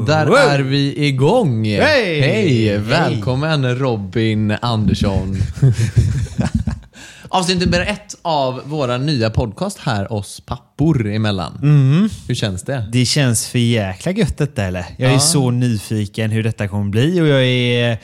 [0.00, 0.36] Där Wow!
[0.36, 1.64] är vi igång!
[1.64, 2.20] Hej!
[2.20, 2.78] Hej!
[2.78, 5.36] Välkommen Robin Andersson.
[7.28, 11.58] Avsnitt nummer ett av våra nya podcast här, oss pappor emellan.
[11.62, 12.08] Mm.
[12.28, 12.88] Hur känns det?
[12.92, 14.84] Det känns för jäkla gött detta eller?
[14.96, 15.20] Jag är Ja.
[15.20, 17.98] så nyfiken hur detta kommer bli och jag är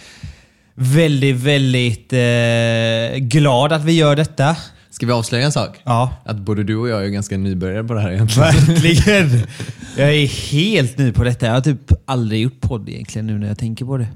[0.74, 4.56] väldigt, väldigt eh, glad att vi gör detta.
[5.00, 5.80] Ska vi avslöja en sak?
[5.84, 6.12] Ja.
[6.24, 8.48] Att både du och jag är ganska nybörjare på det här egentligen.
[8.66, 9.46] Verkligen!
[9.96, 11.46] Jag är helt ny på detta.
[11.46, 14.06] Jag har typ aldrig gjort podd egentligen nu när jag tänker på det.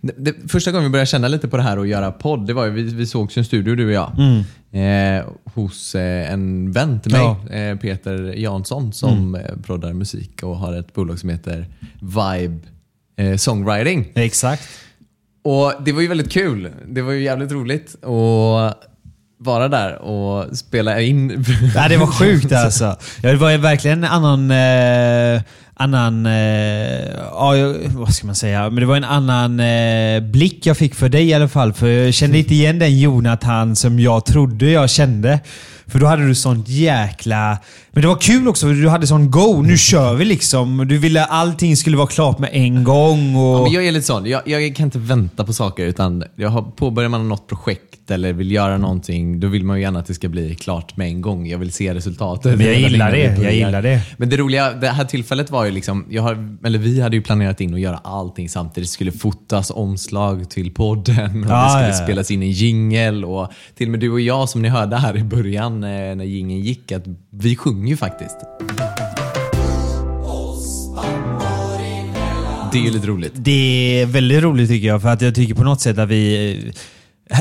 [0.00, 2.52] Det, det, första gången vi började känna lite på det här och göra podd, det
[2.52, 4.12] var ju, vi, vi sågs i en studio du och jag.
[4.72, 7.54] Eh, hos eh, en vän till mig, Ja.
[7.54, 11.66] eh, Peter Jansson, som eh, proddar musik och har ett bolag som heter
[12.00, 12.58] Vibe
[13.16, 14.12] eh, Songwriting.
[14.14, 14.68] Exakt.
[15.44, 16.70] Och det var ju väldigt kul.
[16.88, 18.88] Det var ju jävligt roligt att
[19.44, 21.44] vara där och spela in.
[21.74, 22.96] Ja, det var sjukt alltså.
[23.22, 24.50] Ja, det var verkligen en annan...
[24.50, 25.42] Eh,
[25.74, 26.32] annan eh,
[27.32, 28.70] ja, vad ska man säga?
[28.70, 31.72] Men det var en annan eh, blick jag fick för dig i alla fall.
[31.72, 35.40] För jag kände inte igen den Jonathan som jag trodde jag kände.
[35.86, 37.58] För då hade du sånt jäkla...
[37.90, 39.62] Men det var kul också, för du hade sån go.
[39.62, 40.88] Nu kör vi liksom.
[40.88, 43.36] Du ville allting skulle vara klart med en gång.
[43.36, 43.58] Och...
[43.58, 44.26] Ja, men jag är lite sån.
[44.26, 45.86] Jag, jag kan inte vänta på saker.
[45.86, 49.82] Utan jag har, påbörjar man något projekt eller vill göra någonting, då vill man ju
[49.82, 51.46] gärna att det ska bli klart med en gång.
[51.46, 52.58] Jag vill se resultatet.
[52.58, 54.00] Men jag gillar det, jag gillar det.
[54.16, 57.22] Men det roliga, det här tillfället var ju liksom, jag har, eller vi hade ju
[57.22, 58.88] planerat in att göra allting samtidigt.
[58.88, 62.04] Det skulle fotas omslag till podden och Ja, det skulle ja, ja.
[62.04, 65.16] spelas in en jingel och till och med du och jag som ni hörde här
[65.16, 68.36] i början eh, när jingeln gick, att vi sjunger ju faktiskt.
[72.72, 73.32] Det är ju lite roligt.
[73.34, 76.72] Det är väldigt roligt tycker jag, för att jag tycker på något sätt att vi...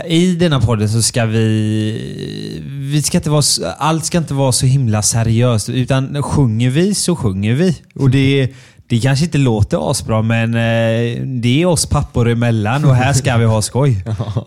[0.05, 2.61] I denna podden så ska vi...
[2.91, 7.15] vi ska inte vara, allt ska inte vara så himla seriöst, utan sjunger vi så
[7.15, 7.77] sjunger vi.
[7.95, 8.49] Och det,
[8.87, 13.37] det kanske inte låter asbra, men eh, det är oss pappor emellan och här ska
[13.37, 14.03] vi ha skoj.
[14.19, 14.45] Ja,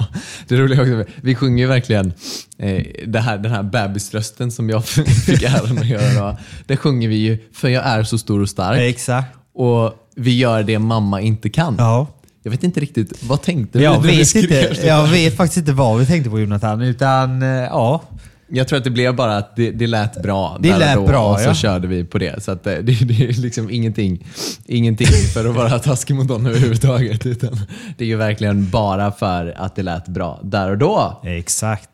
[0.49, 2.13] det roliga också, vi sjunger ju verkligen
[2.59, 4.85] eh, det här, den här bebisrösten som jag
[5.27, 6.37] fick äran att göra.
[6.67, 8.81] Det sjunger vi ju för jag är så stor och stark.
[8.81, 9.37] Exakt.
[9.55, 11.75] Och vi gör det mamma inte kan.
[11.79, 12.07] Ja.
[12.45, 15.99] Jag vet inte riktigt, vad tänkte vi Jag vet, inte, jag vet faktiskt inte vad
[15.99, 18.03] vi tänkte på Jonathan, utan eh, ja.
[18.49, 20.59] Jag tror att det blev bara att det, det lät bra.
[20.61, 21.55] Det lät då, bra, Och så ja.
[21.55, 22.43] körde vi på det.
[22.43, 24.27] Så att det, det, det är liksom ingenting,
[24.67, 27.27] ingenting för att vara taskig mot någon överhuvudtaget.
[27.27, 27.61] Utan
[27.97, 31.21] det är ju verkligen bara för att det lät bra där och då.
[31.25, 31.91] Exakt.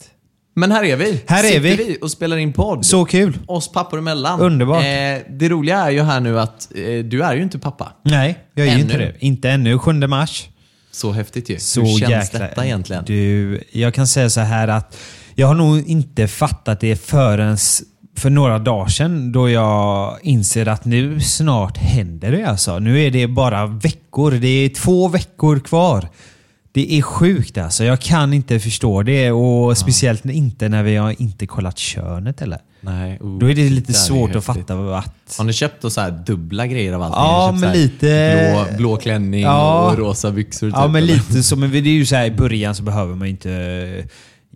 [0.55, 1.23] Men här är vi.
[1.27, 1.99] Här är Sitter vi.
[2.03, 2.87] och spelar in podd.
[2.87, 3.39] Så kul.
[3.47, 4.41] Oss pappor emellan.
[4.41, 4.83] Underbart.
[4.85, 7.93] Eh, det roliga är ju här nu att eh, du är ju inte pappa.
[8.05, 9.15] Nej, jag är ju inte det.
[9.19, 9.79] Inte ännu.
[9.79, 10.49] 7 mars.
[10.93, 11.59] Så häftigt ju.
[11.59, 13.05] Så Hur känns jäkla- detta egentligen?
[13.07, 14.97] Du, jag kan säga så här att
[15.35, 17.83] jag har nog inte fattat det förrän s-
[18.17, 22.79] för några dagar sedan då jag inser att nu snart händer det alltså.
[22.79, 24.31] Nu är det bara veckor.
[24.31, 26.09] Det är två veckor kvar.
[26.73, 27.85] Det är sjukt alltså.
[27.85, 32.59] Jag kan inte förstå det och speciellt inte när vi har inte kollat könet eller.
[32.81, 35.35] Nej, oh, Då är det lite svårt att fatta att...
[35.39, 37.21] Har ni köpt så dubbla grejer av allting?
[37.23, 39.91] Ja, men lite- Blå, blå klänning Ja.
[39.91, 40.71] och rosa byxor.
[40.75, 41.15] Ja, typ, men eller?
[41.15, 41.57] lite så.
[41.57, 43.49] Men det är ju så här, i början så behöver man inte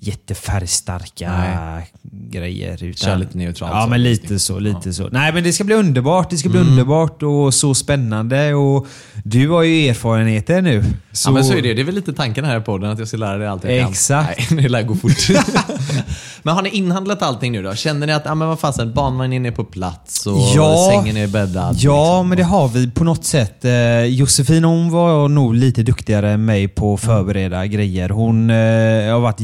[0.07, 1.87] jättefärgstarka Nej.
[2.31, 2.85] grejer.
[2.85, 4.59] Utan, Kör lite neutralt Ja, men lite så.
[4.59, 5.09] Lite så.
[5.09, 6.31] Nej, men det ska bli underbart.
[6.31, 8.55] Det ska bli underbart och så spännande.
[8.55, 8.87] Och
[9.25, 10.85] du har ju erfarenheter nu.
[11.13, 11.75] Så, Ja, men så är det.
[11.75, 13.81] Det är väl lite tanken här i podden, att jag ska lära dig allt jag
[13.81, 13.91] kan.
[13.91, 14.51] Exakt.
[14.51, 15.29] Nej, det lär gå fort.
[16.43, 17.75] men har ni inhandlat allting nu då?
[17.75, 20.91] Känner ni att ah, men vad fasen, barnvagnen är på plats och Ja.
[20.93, 21.77] sängen är bäddad?
[21.79, 22.29] Ja, liksom?
[22.29, 23.65] men det har vi på något sätt.
[23.65, 28.09] Eh, Josefin hon var nog lite duktigare än mig på att förbereda grejer.
[28.09, 28.57] Hon eh,
[29.13, 29.41] har varit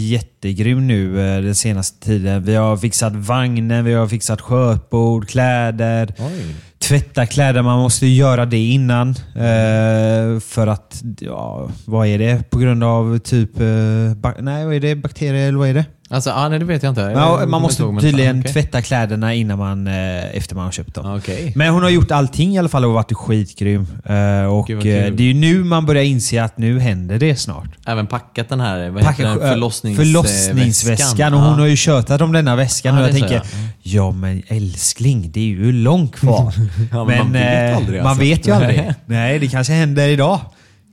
[0.51, 2.43] jättegrym nu eh, den senaste tiden.
[2.43, 6.15] Vi har fixat vagnen, vi har fixat skötbord, kläder.
[6.19, 6.55] Oj.
[6.79, 9.09] Tvätta kläder, man måste göra det innan.
[9.35, 12.51] Eh, för att, ja, vad är det?
[12.51, 14.97] På grund av typ, eh, nej vad är det?
[14.97, 15.85] Bakterier eller vad är det?
[16.13, 17.01] Alltså, ah, nej, det vet jag inte.
[17.01, 18.53] Jag man måste men- tydligen okej.
[18.53, 21.07] tvätta kläderna innan man, eh, efter man har köpt dem.
[21.07, 21.53] Ah, Okej.
[21.57, 23.87] Men hon har gjort allting i alla fall och varit skitgrym.
[24.05, 27.37] Eh, och Gud, eh, det är ju nu man börjar inse att nu händer det
[27.37, 27.69] snart.
[27.87, 29.39] Även packat den här vad Packa- den?
[29.39, 31.35] Förlossnings- förlossningsväskan.
[31.35, 32.95] Och hon har ju tjötat om denna väskan.
[32.95, 33.45] Ja, och jag tänker, jag.
[33.55, 33.69] Mm.
[33.83, 36.53] Ja men älskling, det är ju långt kvar.
[36.93, 38.25] Ja, men man vet eh, aldrig, man alltså.
[38.25, 38.93] vet ju aldrig.
[39.07, 39.39] Nej.
[39.39, 40.41] Det kanske händer idag.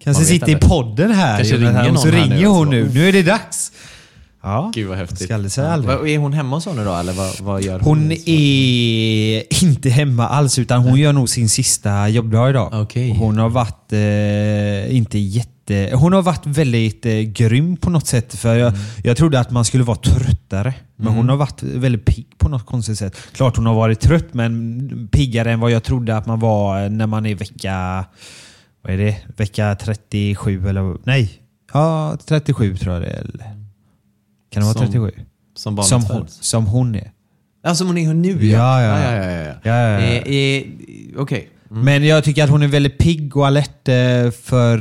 [0.03, 1.37] Kanske sitter i podden här.
[1.37, 2.89] Kanske ringer och så någon här ringer hon så nu.
[2.93, 3.71] Nu är det dags.
[4.47, 4.71] Ja.
[4.75, 5.21] Gud vad häftigt.
[5.21, 6.13] Ska aldrig säga aldrig.
[6.15, 7.97] Är hon hemma hos honom då eller vad, vad gör hon?
[7.97, 12.69] Hon är inte hemma alls utan hon gör nog sin sista jobbdag idag.
[12.81, 13.15] Okej.
[13.17, 15.91] Hon har varit eh, inte jätte...
[15.93, 18.35] Hon har varit väldigt eh, grym på något sätt.
[18.35, 18.79] För jag, Mm.
[19.03, 20.73] jag trodde att man skulle vara tröttare.
[20.95, 23.17] Men hon har varit väldigt pigg på något konstigt sätt.
[23.31, 27.07] Klart hon har varit trött men piggare än vad jag trodde att man var när
[27.07, 28.05] man är vecka...
[28.83, 29.17] Vad är det?
[29.37, 30.97] Vecka 37 eller...
[31.03, 31.31] Nej.
[31.73, 33.27] Ja, 37 tror jag det är.
[34.61, 35.11] Kan det vara Som 37?
[35.55, 36.43] Som barnet Som hon, föds?
[36.43, 37.11] som hon är.
[37.63, 39.11] Ja, som hon är nu Ja, ja, ja.
[39.15, 39.23] ja.
[39.23, 39.71] ja, ja, ja.
[39.71, 39.99] Ja.
[39.99, 40.63] Eh, eh,
[41.17, 41.49] Okej.
[41.69, 44.79] Men jag tycker att hon är väldigt pigg och alert eh, för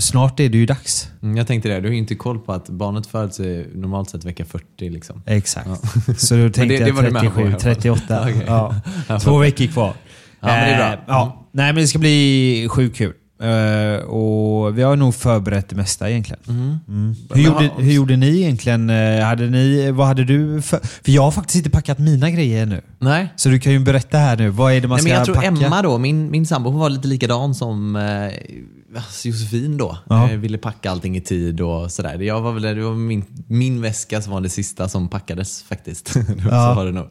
[0.00, 1.10] snart är det ju dags.
[1.22, 3.38] Mm, Jag tänkte det, du har ju inte koll på att barnet föds
[3.74, 5.22] normalt sett vecka 40 liksom.
[5.26, 5.68] Exakt.
[6.16, 7.60] Så då tänkte det- det var du jag med på i 37, alla fall.
[7.60, 8.20] 38.
[8.22, 8.44] Okej.
[9.08, 9.18] Ja.
[9.20, 9.94] Två veckor kvar.
[10.40, 10.92] Ja, men det är bra.
[10.92, 11.46] Eh, ja.
[11.52, 13.12] Nej men det ska bli sjukt kul.
[13.42, 16.40] Eh, och vi har nog förberett det mesta egentligen.
[16.48, 16.78] Mm.
[16.88, 18.90] Hur, Men gjorde, har- hur gjorde ni egentligen?
[18.90, 22.62] Eh, Hade ni, vad hade du för, för jag har faktiskt inte packat mina grejer
[22.62, 22.80] ännu.
[22.98, 23.28] Nej.
[23.36, 24.48] Så du kan ju berätta här nu.
[24.48, 25.48] Vad är det man Nej, ska men jag tror packa?
[25.66, 29.98] Emma då, min, min sambo, hon var lite likadan som eh, alltså Josefin då.
[30.08, 30.30] Ja.
[30.30, 32.18] Eh, ville packa allting i tid och sådär.
[32.18, 36.08] Jag var väl, det var min, min väska som var det sista som packades faktiskt.
[36.12, 36.18] så
[36.50, 37.06] var det nog.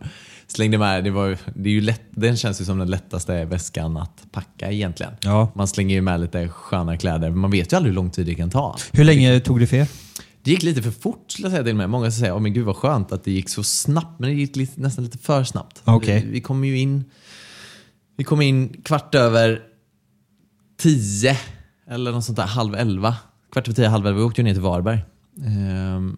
[0.54, 3.98] Slängde med, det, var, det är ju lätt, den känns ju som den lättaste väskan
[3.98, 5.14] att packa egentligen.
[5.22, 5.52] Ja.
[5.56, 7.30] Man slänger ju med lite sköna kläder.
[7.30, 8.78] Man vet ju aldrig hur lång tid det kan ta.
[8.92, 9.88] Hur länge tog det för er?
[10.44, 11.90] Det gick lite för fort skulle jag säga till med.
[11.90, 14.20] Många säger att men gud vad skönt att det gick så snabbt.
[14.20, 15.82] Men det gick nästan lite för snabbt.
[15.86, 16.24] Okej.
[16.26, 17.04] Vi, vi kom ju in
[18.22, 19.62] vi kom in kvart över
[20.78, 21.38] tio
[21.88, 23.16] eller något sånt där, halv elva.
[23.52, 24.20] Kvart över tio, halv elva.
[24.20, 25.00] Vi åkte ju ner till Varberg.
[25.46, 26.18] Ehm,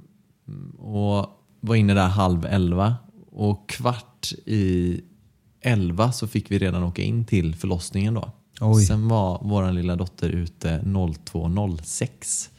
[0.78, 1.28] och
[1.62, 2.96] var inne där halv elva.
[3.36, 5.00] Och kvart i
[5.62, 8.32] elva så fick vi redan åka in till förlossningen då.
[8.62, 8.86] Oj.
[8.86, 12.50] Sen var vår lilla dotter ute 02.06.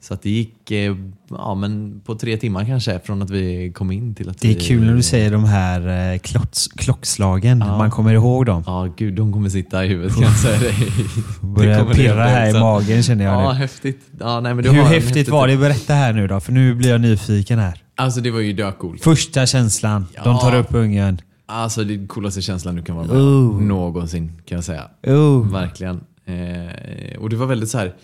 [0.00, 0.96] Så att det gick eh,
[1.30, 4.54] ja, men på tre timmar kanske från att vi kom in till att Det är
[4.54, 4.60] vi...
[4.60, 7.58] kul när du säger de här eh, klocks, klockslagen.
[7.58, 7.78] Ja.
[7.78, 8.62] Man kommer ihåg dem.
[8.66, 10.74] Ja, gud, de kommer sitta i huvudet kan jag säga dig.
[11.40, 13.58] Det Börjar pirra här i magen känner jag Ja, nu.
[13.58, 14.00] häftigt.
[14.20, 15.56] Ja, nej, men du Hur häftigt häftig var det?
[15.56, 17.83] Berätta här nu då, för nu blir jag nyfiken här.
[17.96, 19.02] Alltså det var ju döcoolt.
[19.04, 20.06] Första känslan.
[20.24, 20.58] De tar Ja.
[20.60, 21.20] upp ungen.
[21.46, 23.62] Alltså det är coolaste känslan du kan vara med Oh.
[23.62, 24.90] någonsin kan jag säga.
[25.06, 25.52] Oh.
[25.52, 26.00] Verkligen.
[26.26, 27.94] Eh, och det var väldigt så här,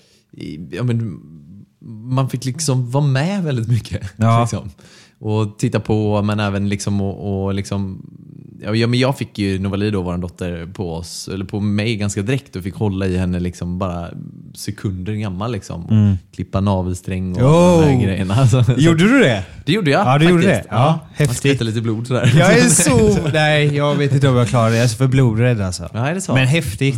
[0.71, 1.21] ja, men,
[2.15, 4.13] man fick liksom vara med väldigt mycket.
[4.17, 4.41] Ja.
[4.51, 4.71] Liksom.
[5.21, 8.07] Och titta på, men även liksom och, och liksom,
[8.63, 11.97] ja, ja, men jag fick ju Novali då, vår dotter, på oss, eller på mig
[11.97, 14.09] ganska direkt och fick hålla i henne liksom bara
[14.55, 15.85] sekunder gammal liksom.
[15.87, 17.81] Och Klippa navelsträng och Oh.
[17.81, 18.49] de här grejerna.
[18.77, 19.45] Gjorde du det?
[19.67, 20.69] det gjorde jag Ja, du gjorde faktiskt.
[20.71, 20.75] det.
[20.77, 21.39] Ja, Man häftigt.
[21.39, 22.33] skvätte lite blod sådär.
[22.39, 23.29] Jag är så...
[23.33, 24.77] Nej, jag vet inte om jag klarar det.
[24.77, 25.89] Jag är så för blodrädd alltså.
[25.95, 26.35] Ja, är det så?
[26.35, 26.97] Men häftigt.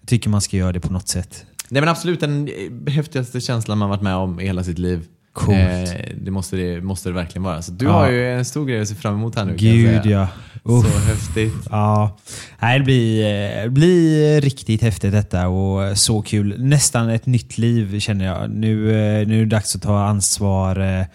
[0.00, 1.44] Jag tycker man ska göra det på något sätt.
[1.68, 2.48] Nej men absolut den
[2.88, 5.04] häftigaste känslan man varit med om i hela sitt liv.
[5.32, 5.58] Coolt.
[5.58, 7.62] Eh, det, måste det måste det verkligen vara.
[7.62, 7.92] Så du Ja.
[7.92, 10.28] har ju en stor grej att se fram emot här nu Gud ja.
[10.64, 11.06] Så Uff.
[11.06, 11.54] häftigt.
[11.70, 12.18] Ja,
[12.60, 13.24] Nej, det blir,
[13.64, 16.54] eh, blir riktigt häftigt detta och så kul.
[16.58, 18.50] Nästan ett nytt liv känner jag.
[18.50, 21.06] Nu, eh, nu är det dags att ta ansvar eh,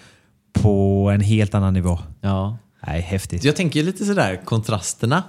[0.54, 2.00] på en helt annan nivå.
[2.22, 2.58] Ja.
[2.88, 3.44] Nej, häftigt.
[3.44, 5.24] Jag tänker lite sådär kontrasterna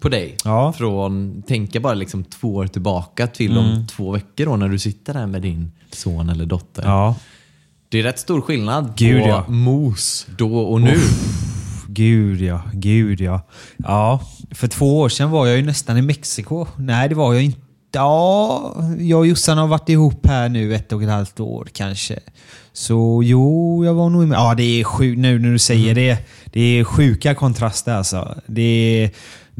[0.00, 0.24] på dig.
[0.24, 0.36] Mm.
[0.44, 0.72] Ja.
[0.72, 5.14] Från, tänka bara liksom två år tillbaka till om två veckor då när du sitter
[5.14, 6.82] där med din son eller dotter.
[6.82, 7.14] Ja,
[7.92, 9.44] Det är rätt stor skillnad Gud, på ja.
[9.48, 10.98] mos då och nu.
[11.88, 12.62] gud ja.
[12.72, 13.40] Gud ja.
[13.76, 14.20] Ja,
[14.50, 16.66] för två år sedan var jag ju nästan i Mexiko.
[16.76, 17.58] Nej, det var jag inte.
[17.92, 22.18] Ja, jag och Jossan har varit ihop här nu ett och ett halvt år kanske.
[22.72, 24.36] Så jo, jag var nog med.
[24.36, 26.18] Ja, det är sjukt nu när du säger det.
[26.44, 28.34] Det är sjuka kontraster alltså.
[28.46, 28.62] Det
[29.02, 29.10] är,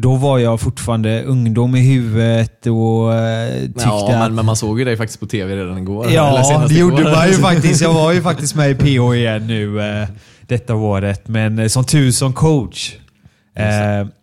[0.03, 4.19] då var jag fortfarande ungdom i huvudet och eh, tyckte Ja, att...
[4.19, 6.07] men, men man såg ju dig faktiskt på tv redan igår.
[6.11, 7.11] Ja, det gjorde igår.
[7.11, 7.83] man ju faktiskt.
[7.83, 10.09] Jag var ju faktiskt med i PO igen nu eh,
[10.47, 12.93] detta året, men eh, som tur som coach.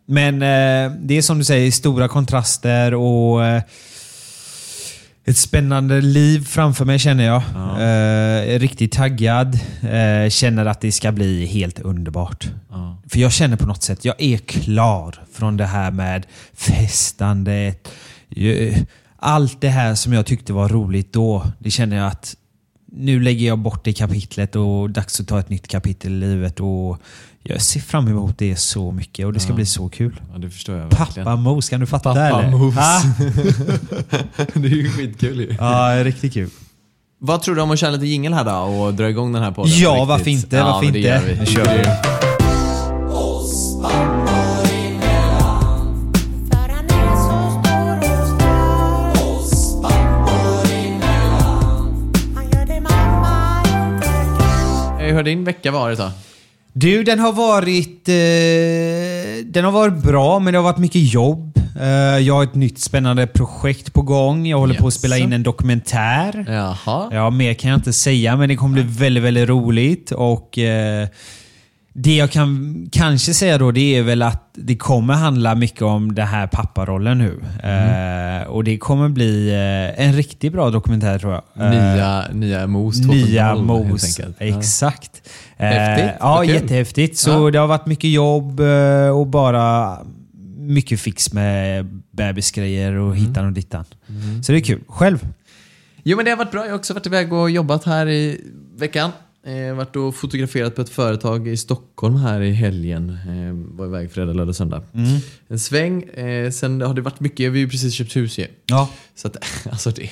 [0.05, 0.39] Men
[1.07, 3.39] det är som du säger, stora kontraster och
[5.29, 7.41] ett spännande liv framför mig känner jag.
[7.81, 9.59] Eh, riktigt taggad.
[9.81, 12.49] Eh, känner att det ska bli helt underbart.
[12.69, 13.01] Ja.
[13.09, 17.91] För jag känner på något sätt, jag är klar från det här med festandet.
[19.17, 22.35] Allt det här som jag tyckte var roligt då, det känner jag att
[22.91, 26.59] nu lägger jag bort det kapitlet och dags att ta ett nytt kapitel i livet.
[26.59, 27.01] Och
[27.43, 29.55] jag ser fram emot det så mycket och det ska ja.
[29.55, 30.21] bli så kul.
[30.33, 31.25] Ja, det förstår jag verkligen.
[31.25, 32.57] Pappa Mos, kan du fatta Pappa eller?
[32.57, 32.75] Mos.
[34.53, 35.55] Det är ju skitkul ju.
[35.59, 36.49] Ja, riktigt kul.
[37.19, 39.51] Vad tror du om att köra lite jingel här då och dra igång den här
[39.51, 39.71] podden?
[39.75, 40.07] Ja, riktigt?
[40.07, 40.55] varför inte?
[40.55, 40.99] Ja, varför inte?
[40.99, 41.39] Gör vi.
[41.39, 41.79] Nu kör vi.
[54.99, 56.11] Eh, hur har din vecka varit då?
[56.79, 58.09] Du, den har varit...
[58.09, 61.57] Eh, den har varit bra, men det har varit mycket jobb.
[61.81, 61.87] Eh,
[62.19, 64.47] jag har ett nytt spännande projekt på gång.
[64.47, 66.45] Jag håller på att spela in en dokumentär.
[66.47, 67.09] Jaha.
[67.11, 70.11] Ja, mer kan jag inte säga, men det kommer bli väldigt, väldigt roligt.
[70.11, 71.07] Och eh,
[72.01, 76.15] Det jag kan kanske säga då, det är väl att det kommer handla mycket om
[76.15, 77.39] den här papparollen nu.
[77.63, 78.41] Mm.
[78.41, 81.65] Eh, och det kommer bli eh, en riktigt bra dokumentär tror jag.
[81.65, 84.19] Eh, Nya, nya Mos 2012 Nya Mos.
[84.19, 84.35] enkelt.
[84.39, 84.45] Ja.
[84.59, 85.21] Exakt.
[85.57, 86.15] Eh, Häftigt.
[86.19, 86.49] Ja, kul.
[86.53, 87.17] jättehäftigt.
[87.17, 87.51] Så Ja.
[87.51, 89.97] det har varit mycket jobb eh, och bara
[90.57, 93.27] mycket fix med bebisgrejer och Mm.
[93.27, 93.85] hittan och dittan.
[94.43, 94.81] Så det är kul.
[94.87, 95.27] Själv?
[96.03, 96.63] Jo men det har varit bra.
[96.65, 98.41] Jag har också varit iväg och jobbat här i
[98.77, 99.11] veckan.
[99.45, 103.09] Eh, varit och fotograferat på ett företag i Stockholm här i helgen.
[103.09, 104.83] Eh, var iväg fredag, lördag, söndag.
[105.47, 106.03] En sväng.
[106.03, 107.39] Eh, sen har det varit mycket.
[107.39, 108.47] Vi har ju precis köpt hus ju.
[108.65, 108.89] Ja.
[109.15, 109.37] Så att,
[109.71, 110.09] alltså det,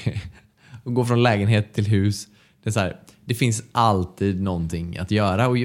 [0.86, 2.28] att gå från lägenhet till hus.
[2.64, 5.48] Det, är så här, det finns alltid någonting att göra.
[5.48, 5.58] Och,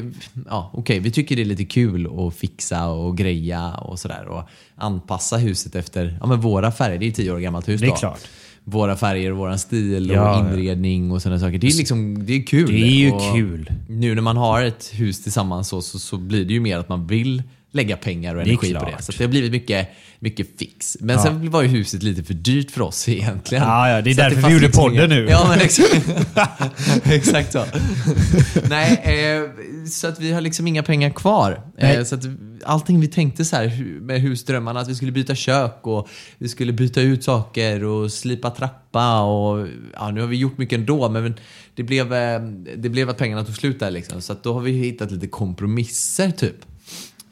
[0.49, 4.25] ja, okej, vi tycker det är lite kul att fixa och greja och sådär.
[4.26, 4.42] Och
[4.75, 6.99] anpassa huset efter ja, men våra färger.
[6.99, 7.97] Det är tio år gammalt hus Det är då.
[7.97, 8.21] klart.
[8.64, 11.59] Våra färger, våran stil och Ja, inredning och sådana saker.
[11.59, 12.66] Det är liksom det är kul.
[12.66, 13.71] Det är ju och kul.
[13.88, 16.88] Nu när man har ett hus tillsammans så, så, så blir det ju mer att
[16.88, 19.02] man vill lägga pengar och energi på det.
[19.02, 19.88] Så det har blivit mycket,
[20.23, 20.97] mycket fix.
[21.00, 21.23] Men Ja.
[21.23, 23.64] sen var ju huset lite för dyrt för oss egentligen.
[23.64, 25.26] Ja, ja, det är Så därför vi fanns gjorde liksom podden nu.
[25.31, 26.09] Ja, men exakt.
[27.05, 27.64] exakt så.
[28.69, 29.43] Nej, eh,
[29.91, 31.61] så att vi har liksom inga pengar kvar.
[31.79, 32.23] Eh, så att
[32.64, 36.73] allting vi tänkte så här med husdrömmarna, att vi skulle byta kök och vi skulle
[36.73, 41.35] byta ut saker och slipa trappa och ja, nu har vi gjort mycket ändå men
[41.75, 42.41] det blev, eh,
[42.76, 44.21] det blev att pengarna tog slut där liksom.
[44.21, 46.57] Så att då har vi hittat lite kompromisser typ.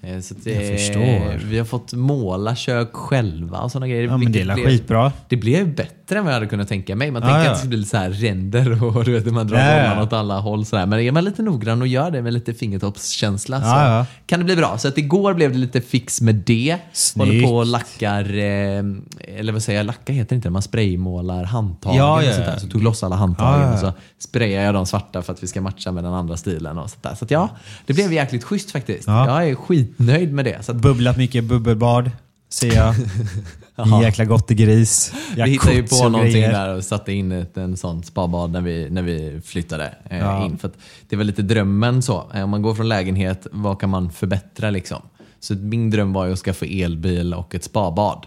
[0.02, 1.44] Eh, Så förstår.
[1.46, 4.02] Vi har fått måla kök själva och sådana grejer.
[4.04, 5.12] Ja, men det är blev- skitbra.
[5.28, 7.10] det blev bättre än vad jag hade kunnat tänka mig.
[7.10, 7.50] Man Ja, tänker ja.
[7.50, 10.02] att det ska bli lite så här ränder och du vet, man drar Ja, ja.
[10.02, 10.64] åt alla håll.
[10.66, 10.86] Så där.
[10.86, 14.56] Men är man lite noggrann och gör det med lite fingertoppskänsla så kan det bli
[14.56, 14.78] bra.
[14.78, 16.76] Så att igår blev det lite fix med det.
[16.92, 17.28] Snyggt.
[17.30, 18.82] Håller på och lackar, eh,
[19.38, 22.46] eller vad säger jag, lacka heter det inte Man spraymålar handtagen Ja, och ja, sånt
[22.46, 22.52] ja.
[22.52, 22.58] där.
[22.58, 25.60] Så tog loss alla handtagen och så sprayar jag de svarta för att vi ska
[25.60, 26.78] matcha med den andra stilen.
[26.78, 27.14] Och sånt där.
[27.14, 27.48] Så att ja,
[27.86, 29.06] det blev jäkligt schysst faktiskt.
[29.06, 29.26] Ja.
[29.40, 29.54] Jag är
[29.98, 30.64] skitnöjd med det.
[30.64, 32.10] Så att Bubblat mycket bubbelbad,
[32.48, 32.94] ser jag.
[33.76, 34.02] Jaha.
[34.02, 35.12] jäkla gottegris.
[35.36, 36.52] Vi hittade ju på någonting grejer.
[36.52, 40.44] där och satte in ett en sån spabad när vi, när vi flyttade eh, Ja.
[40.46, 40.58] in.
[40.58, 40.70] För
[41.08, 42.30] det var lite drömmen så.
[42.34, 45.02] Eh, om man går från lägenhet, vad kan man förbättra liksom?
[45.40, 48.26] Så min dröm var ju att skaffa elbil och ett spabad.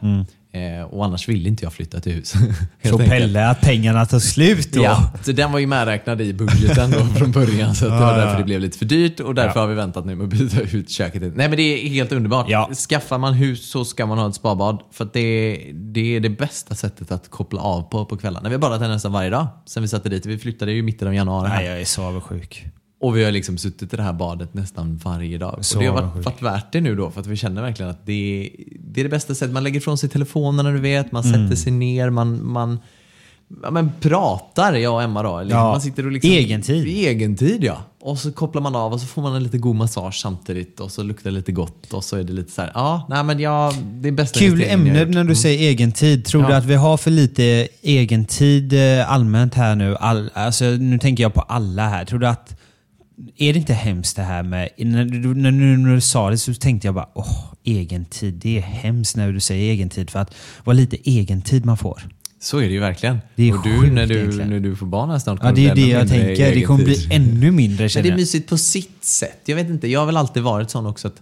[0.56, 2.34] Eh, och annars ville inte jag flytta till hus.
[2.84, 2.98] Så.
[2.98, 4.84] Pelle att pengarna tar slut då.
[4.84, 7.76] Ja, så den var ju medräknad i budgeten då från början.
[7.76, 8.18] Så det var ja.
[8.18, 9.62] därför det blev lite för dyrt och därför Ja.
[9.62, 11.22] har vi väntat nu med att byta ut köket.
[11.22, 12.46] Nej men det är helt underbart.
[12.50, 12.70] Ja.
[12.90, 14.80] Skaffar man hus så ska man ha ett spabad.
[14.92, 18.50] För det, det är det bästa sättet att koppla av på på kvällarna.
[18.50, 20.26] Vi har badat här nästan varje dag sen vi satte dit.
[20.26, 21.50] Vi flyttade ju i mitten av januari.
[21.50, 21.56] här.
[21.58, 22.66] Nej, jag är så avundsjuk.
[23.02, 25.60] Och vi har liksom suttit i det här badet nästan varje dag.
[25.62, 27.92] Så och det har varit, varit värt det nu då för att vi känner verkligen
[27.92, 28.50] att det,
[28.94, 29.54] det är det bästa sättet.
[29.54, 32.80] Man lägger ifrån sig telefonerna du vet, man sätter sig ner, man, man
[33.64, 35.42] ja, men pratar, jag och Emma då.
[35.42, 35.60] Liksom.
[35.60, 36.88] Ja, Man sitter och liksom, egentid.
[36.88, 37.78] Egentid ja.
[38.02, 40.92] Och så kopplar man av och så får man en lite god massage samtidigt och
[40.92, 43.40] så luktar det lite gott och så är det lite så här, ja, nej men
[43.40, 46.26] ja, det är bästa Kul ämne när du säger egen tid.
[46.26, 46.58] Tror du Ja.
[46.58, 49.96] att vi har för lite egen tid eh, allmänt här nu?
[49.96, 52.06] All, alltså, nu tänker jag på alla här.
[52.06, 52.60] Tror du att...
[53.38, 54.70] Är det inte hemskt det här med...
[54.78, 58.34] När du, när, du- när du sa det så tänkte jag bara åh, egen tid.
[58.34, 60.10] Det är hemskt när du säger egen tid.
[60.10, 62.02] För att vad lite egen tid man får.
[62.40, 63.18] Så är det ju verkligen.
[63.36, 64.50] Det är och du, sjukt när du, egentligen.
[64.50, 66.56] när du får barn snart Ja, det är det jag tänker.
[66.56, 69.40] Det kommer bli ännu mindre Men känner det är mysigt på sitt sätt.
[69.46, 71.22] Jag vet inte, jag har väl alltid varit sån också att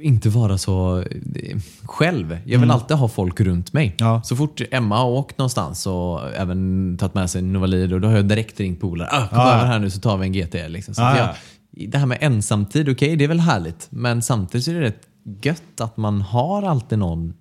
[0.00, 2.38] inte vara så eh, själv.
[2.44, 3.86] Jag vill alltid ha folk runt mig.
[3.86, 3.96] Mm.
[4.12, 4.22] Ja.
[4.22, 8.16] Så fort Emma har åkt någonstans och även tagit med sig Novalid och då har
[8.16, 9.08] jag direkt ringt polare.
[9.12, 9.52] Ah, kom Ja.
[9.54, 10.54] över här nu så tar vi en GT.
[10.68, 10.94] Liksom.
[10.94, 13.86] Så Ja, jag, det här med ensamtid, okej det är väl härligt.
[13.90, 15.02] Men samtidigt så är det rätt
[15.42, 17.34] gött att man har alltid någon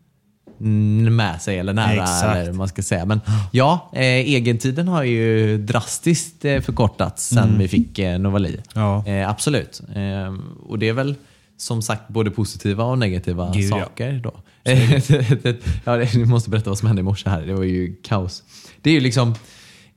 [0.59, 2.37] mm, med sig eller nära Exakt.
[2.37, 3.05] eller man ska säga.
[3.05, 8.49] Men ja, eh, egentiden har ju drastiskt eh, förkortats sen vi fick eh, Novali.
[8.49, 8.63] Mm.
[8.73, 9.05] Ja.
[9.07, 9.81] Eh, absolut.
[9.95, 10.33] Eh,
[10.69, 11.15] och det är väl
[11.61, 13.69] som sagt både positiva och negativa Gud, ja.
[13.69, 14.21] saker.
[14.23, 14.33] Då.
[15.85, 17.41] ja, ni måste berätta vad som hände i morse här.
[17.41, 18.43] Det var ju kaos.
[18.81, 19.35] Det är ju liksom,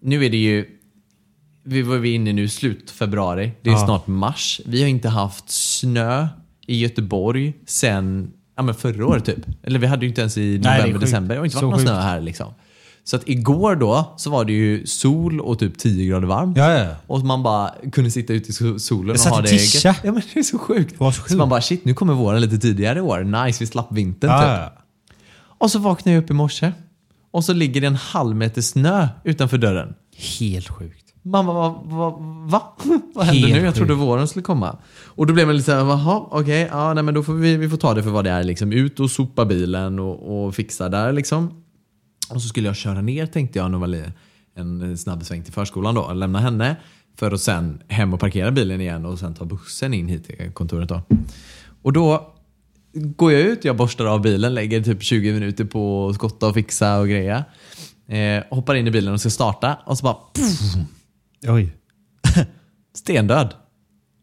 [0.00, 0.66] nu är det ju,
[1.64, 3.52] vi var vi inne nu slut februari.
[3.62, 3.84] Det är Ja.
[3.84, 4.60] snart mars.
[4.66, 6.28] Vi har inte haft snö
[6.66, 9.46] i Göteborg sen ja, men förra året typ.
[9.62, 11.00] Eller vi hade ju inte ens i november, sjukt.
[11.00, 11.34] december.
[11.34, 12.54] Det har inte varit någon snö här liksom.
[13.04, 16.56] Så att igår då så var det ju sol och typ 10 grader varmt.
[16.56, 16.86] Ja, ja.
[17.06, 19.88] Och man bara kunde sitta ute i so- solen och ha det tischa.
[19.88, 19.96] gött.
[20.04, 21.00] Ja men det är så sjukt.
[21.00, 21.34] var så sjukt.
[21.34, 23.44] man bara shit, nu kommer våren lite tidigare i år.
[23.44, 24.48] Nice, vi slapp vintern Ja, typ.
[24.48, 24.72] ja.
[25.58, 26.72] Och så vaknar jag upp i morse
[27.30, 29.94] och så ligger det en halv meter snö utanför dörren.
[30.40, 30.98] Helt sjukt.
[31.22, 32.12] Mamma, vad, vad,
[32.50, 32.62] va?
[33.14, 33.64] vad händer Helt nu?
[33.66, 34.76] Jag trodde våren skulle komma.
[35.04, 37.68] Och då blev man lite såhär, jaha, okej, ja, nej, men då får vi, vi
[37.68, 38.44] får ta det för vad det är.
[38.44, 38.72] Liksom.
[38.72, 41.61] Ut och sopa bilen och, och fixa där liksom.
[42.34, 44.04] Och så skulle jag köra ner tänkte jag Novali
[44.54, 46.76] en snabb sväng till förskolan då, lämna henne.
[47.16, 50.52] För att sen hem och parkera bilen igen och sen ta bussen in hit till
[50.52, 51.02] kontoret då.
[51.82, 52.32] Och då
[52.92, 56.54] går jag ut, jag borstar av bilen, lägger typ 20 minuter på att skotta och
[56.54, 57.44] fixa och greja.
[58.08, 60.74] Eh, hoppar in i bilen och ska starta och så bara pff,
[61.48, 61.76] Oj.
[62.94, 63.54] stendöd.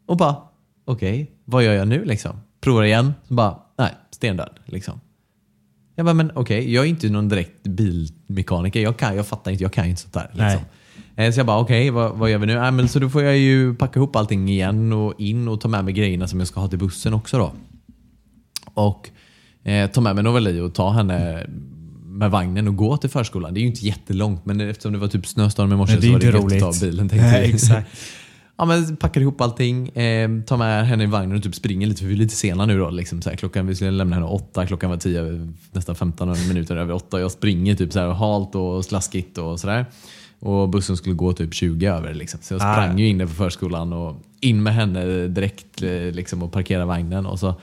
[0.06, 0.36] Och bara,
[0.84, 2.40] okej, vad gör jag nu liksom?
[2.60, 5.00] Provar igen, så bara, nej, stendöd liksom.
[6.00, 8.80] Jag bara, men okej, jag är inte någon direkt bilmekaniker.
[8.80, 10.30] Jag, kan, jag fattar inte, jag kan inte sånt där.
[10.32, 10.60] Liksom.
[11.16, 12.52] Eh, Så jag bara, okej, vad, vad gör vi nu?
[12.52, 15.68] Äh, men så då får jag ju packa ihop allting igen och in och ta
[15.68, 17.52] med mig grejerna som jag ska ha till bussen också då.
[18.74, 19.08] Och
[19.70, 21.46] eh, ta med mig Novali och ta henne
[22.04, 23.54] med vagnen och gå till förskolan.
[23.54, 26.18] Det är ju inte jättelångt, men eftersom det var typ snöstorm i morse så var
[26.18, 26.80] det gött att ta roligt.
[26.80, 27.08] bilen.
[27.08, 27.88] Tänkte Nej, exakt.
[28.60, 32.00] Ja, men packar ihop allting, eh, tar med henne i vagnen och typ springer lite
[32.00, 32.90] för vi är lite sena nu då.
[32.90, 36.76] Liksom, så här, klockan, vi skulle lämna henne åtta, klockan var tio, nästan 15 minuter
[36.76, 37.20] över åtta.
[37.20, 39.86] Jag springer typ så här halt och slaskigt och sådär.
[40.38, 42.14] Och bussen skulle gå typ 20 över.
[42.14, 42.40] Liksom.
[42.42, 42.72] Så jag Ah.
[42.74, 46.84] sprang ju in där på förskolan och in med henne direkt eh, liksom, och parkera
[46.84, 47.26] vagnen.
[47.26, 47.54] Och så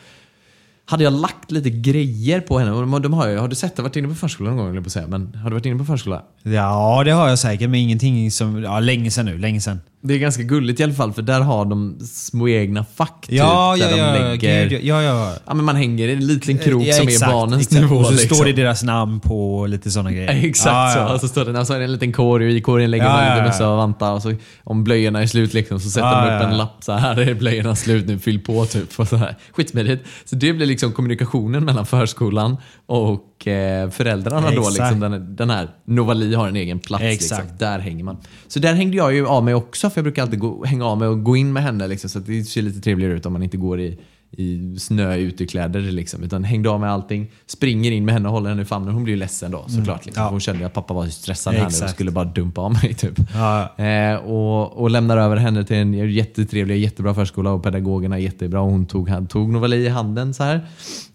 [0.85, 2.99] hade jag lagt lite grejer på henne.
[2.99, 3.81] De, har, ju, har du sett det?
[3.81, 4.75] Varit inne på förskolan någon gång?
[4.75, 5.07] jag på säga.
[5.07, 6.23] Men har du varit inne på förskola?
[6.43, 8.63] Ja, det har jag säkert, men ingenting som...
[8.63, 9.37] Ja, länge sedan nu.
[9.37, 9.79] Länge sedan.
[10.01, 13.35] Det är ganska gulligt i alla fall för där har de små egna fack typ,
[13.37, 14.69] Ja, där ja, de lägger...
[14.69, 15.33] Gud, ja, ja.
[15.45, 17.81] Ja, men man hänger i en liten krok Ja, som exakt, är barnens exakt.
[17.81, 17.95] nivå.
[17.95, 18.35] Och så liksom.
[18.35, 20.29] står det deras namn på lite sådana grejer.
[20.45, 20.99] Exakt Ja, så.
[20.99, 21.13] ja.
[21.13, 23.09] Och så står det, och så är det en liten korg och i korgen lägger
[23.09, 23.43] man ja.
[23.43, 24.13] mössa och vantar.
[24.13, 27.19] Och så, om blöjorna är slut liksom, så sätter de upp en lapp så här
[27.29, 28.87] är blöjorna slut nu, fyll på typ.
[28.99, 29.35] Och så här.
[29.51, 30.05] Skitsmidigt.
[30.25, 34.61] Så det blir liksom kommunikationen mellan förskolan och eh, föräldrarna då.
[34.61, 34.77] Exakt.
[34.77, 37.03] Liksom, den, den här Novali har en egen plats.
[37.03, 37.41] Exakt.
[37.41, 37.57] Liksom.
[37.57, 38.17] Där hänger man.
[38.47, 40.97] Så där hängde jag ju av mig också, för jag brukar alltid gå, hänga av
[40.97, 41.87] mig och gå in med henne.
[41.87, 43.99] Liksom, så att det ser lite trevligare ut om man inte går i,
[44.31, 45.79] i snö utekläder.
[45.79, 48.93] Liksom, utan hängde av med allting, springer in med henne och håller henne i famnen.
[48.93, 50.05] Hon blir ju ledsen då såklart.
[50.05, 50.23] Liksom.
[50.23, 50.29] Ja.
[50.29, 52.93] Hon kände att pappa var stressad här nu och skulle bara dumpa av mig.
[52.97, 53.19] Typ.
[53.33, 53.75] Ja.
[53.85, 58.61] Eh, och, och lämnar över henne till en jättetrevlig, jättebra förskola och pedagogerna är jättebra.
[58.61, 60.67] Och hon tog, han tog Novali i handen så här.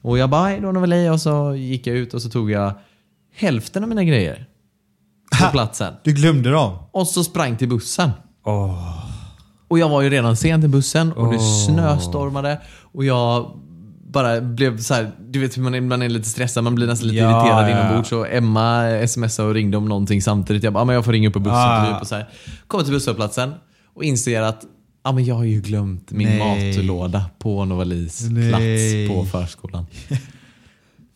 [0.02, 1.08] Och jag bara, hej då Novali.
[1.08, 2.72] Och så gick jag ut och så tog jag
[3.34, 4.46] hälften av mina grejer
[5.40, 5.94] på platsen.
[6.02, 6.78] Du glömde dem?
[6.90, 8.10] Och så sprang till bussen.
[8.44, 9.01] Åh.
[9.72, 12.60] Och jag var ju redan sen till bussen och det snöstormade.
[12.92, 13.50] Och jag
[14.06, 16.86] bara blev så här, du vet hur man är, man är lite stressad, man blir
[16.86, 17.80] nästan lite Ja, irriterad ja.
[17.80, 18.08] inombords.
[18.08, 20.62] Så Emma smsade och ringde om någonting samtidigt.
[20.62, 21.58] Jag bara, ah, men jag får ringa upp på bussen.
[21.58, 21.92] Ah.
[21.92, 22.28] Typ, och så här.
[22.66, 23.52] Kommer till busshållplatsen
[23.94, 24.64] och inser att
[25.02, 26.68] ah, men jag har ju glömt min Nej.
[26.74, 29.86] matlåda på Novalis plats på förskolan.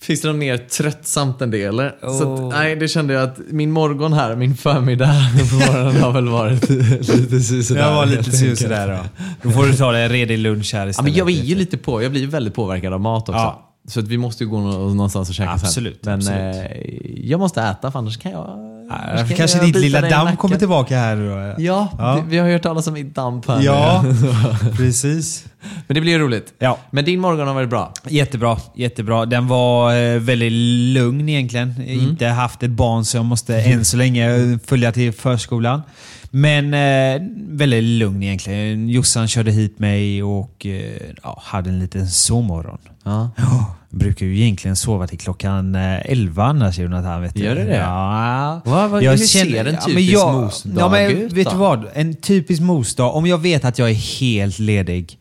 [0.02, 1.94] Finns det något mer tröttsamt än det eller?
[2.00, 2.32] Så Åh.
[2.48, 5.06] att, nej, det kände jag att min morgon här, min förmiddag
[5.50, 7.80] på morgonen har väl varit lite sådär.
[7.80, 8.36] Jag var lite enkelt.
[8.36, 9.24] sur sådär då.
[9.42, 11.10] Då får du ta dig en redig lunch här Ja, istället.
[11.10, 13.32] men jag är ju lite på, jag blir ju väldigt påverkad av mat också.
[13.38, 13.62] Ja.
[13.88, 16.10] Så att vi måste ju gå nå- någonstans och käka Absolut, sen.
[16.10, 16.70] Men absolut.
[16.70, 18.58] eh, jag måste äta för annars kan jag...
[18.88, 21.16] kan kanske ditt lilla damm kommer tillbaka här.
[21.58, 22.24] Ja, Ja.
[22.28, 23.62] Vi, har hört talas om mitt damp här.
[23.62, 24.04] Ja,
[24.76, 25.44] precis.
[25.86, 26.54] Men det blir ju roligt.
[26.58, 26.78] Ja.
[26.90, 27.92] Men din morgon har varit bra.
[28.08, 29.26] Jättebra, jättebra.
[29.26, 30.52] Den var eh, väldigt
[30.94, 31.82] lugn egentligen.
[31.86, 35.82] Inte haft ett barn så jag måste än så länge följa till förskolan.
[36.30, 38.88] Men eh, väldigt lugn egentligen.
[38.88, 42.78] Jossan körde hit mig och eh, hade en liten sovmorgon.
[43.04, 43.30] Ja.
[43.36, 43.44] Jag
[43.90, 47.22] brukar ju egentligen sova till klockan eh, 11 annars Jonathan.
[47.22, 47.38] Vet.
[47.38, 47.76] Gör du det?
[47.76, 48.60] Ja.
[48.64, 51.56] Vad- vad- hur ser en ja, typisk men jag- mosdag ja, men ut Vet du
[51.56, 51.84] vad?
[51.94, 53.14] En typisk mosdag.
[53.14, 55.18] Om jag vet att jag är helt ledig.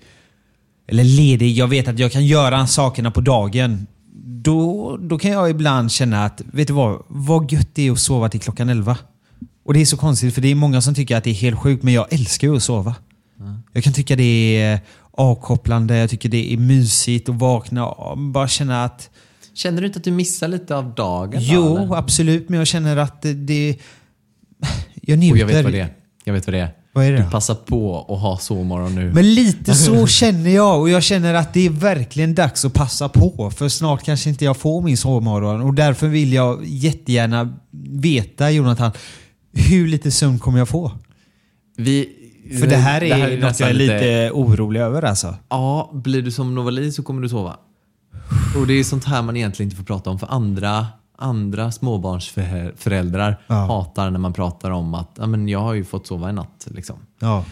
[0.87, 3.87] Eller ledig, jag vet att jag kan göra sakerna på dagen.
[4.27, 7.03] Då, då kan jag ibland känna att, vet du vad?
[7.07, 8.97] Vad gött det är att sova till klockan 11.
[9.65, 11.59] Och det är så konstigt för det är många som tycker att det är helt
[11.59, 12.95] sjukt men jag älskar ju att sova.
[13.73, 14.79] Jag kan tycka det är
[15.11, 19.09] avkopplande, jag tycker det är mysigt att vakna och bara känna att
[19.53, 21.41] Känner du inte att du missar lite av dagen?
[21.43, 21.95] Jo, eller?
[21.95, 22.49] absolut.
[22.49, 23.33] Men jag känner att det...
[23.33, 23.77] det
[25.01, 25.33] jag njuter.
[25.33, 25.93] Och jag vet vad det är.
[26.23, 26.73] Jag vet vad det är.
[26.93, 29.13] Vad är det Du passar på att ha sovmorgon nu.
[29.13, 33.09] Men lite så känner jag och jag känner att det är verkligen dags att passa
[33.09, 33.51] på.
[33.55, 37.57] För snart kanske inte jag får min sovmorgon och därför vill jag jättegärna
[37.89, 38.91] veta Jonathan,
[39.53, 40.91] hur lite sömn kommer jag få?
[41.77, 42.09] Vi,
[42.59, 45.35] För det här är, något jag är lite orolig över alltså.
[45.49, 47.57] Ja, blir du som Novali så kommer du sova.
[48.59, 53.39] Och det är sånt här man egentligen inte får prata om för andra, andra småbarnsföräldrar
[53.47, 53.55] Ja.
[53.55, 56.67] hatar när man pratar om att ja, men jag har ju fått sova en natt.
[56.71, 56.95] Liksom.
[57.19, 57.45] Ja.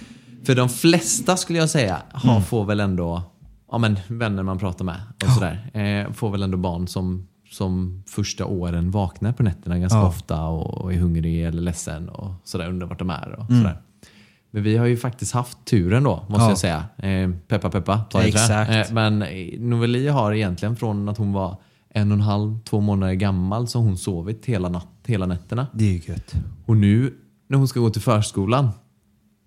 [0.45, 2.43] För de flesta skulle jag säga har, Mm.
[2.43, 3.21] får väl ändå
[3.71, 5.69] ja, men, vänner man pratar med och sådär.
[5.73, 10.08] Eh, får väl ändå barn som, som första åren vaknar på nätterna ganska Ja.
[10.08, 13.36] ofta och, och är hungrig eller ledsen och sådär, undrar vart de är.
[13.39, 13.62] Och Mm.
[13.63, 13.77] sådär.
[14.55, 16.49] Men vi har ju faktiskt haft turen då, måste Ja.
[16.49, 16.85] jag säga.
[16.97, 18.41] Eh, peppa peppa, ta i trä.
[18.41, 18.89] Exakt.
[18.89, 21.57] Eh, men eh, Noveli har egentligen från att hon var
[21.89, 25.67] en och en halv, två månader gammal så har hon sovit hela, natt, hela nätterna.
[25.73, 26.33] Det är ju gött.
[26.65, 27.13] Och nu
[27.49, 28.69] när hon ska gå till förskolan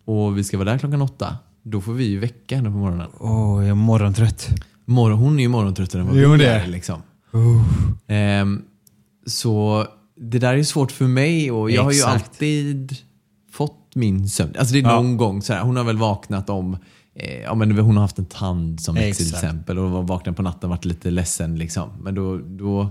[0.05, 3.09] och vi ska vara där klockan åtta, då får vi ju väcka henne på morgonen.
[3.19, 4.49] Åh, jag är morgontrött.
[4.85, 6.66] Morgon, hon är ju morgontröttare än vad Jo, vi det är.
[6.66, 7.03] Liksom.
[8.07, 8.62] Ehm,
[9.27, 9.87] så
[10.21, 12.14] det där är svårt för mig och jag har ju Exakt.
[12.14, 12.97] alltid
[13.97, 14.55] min sömn.
[14.59, 14.95] Alltså det är Ja.
[14.95, 16.77] någon gång så här, hon har väl vaknat om
[17.15, 20.43] eh, Ja, men hon har haft en tand som växer till exempel och vaknat på
[20.43, 21.59] natten och varit lite ledsen.
[21.59, 21.89] Liksom.
[22.03, 22.89] Men då, då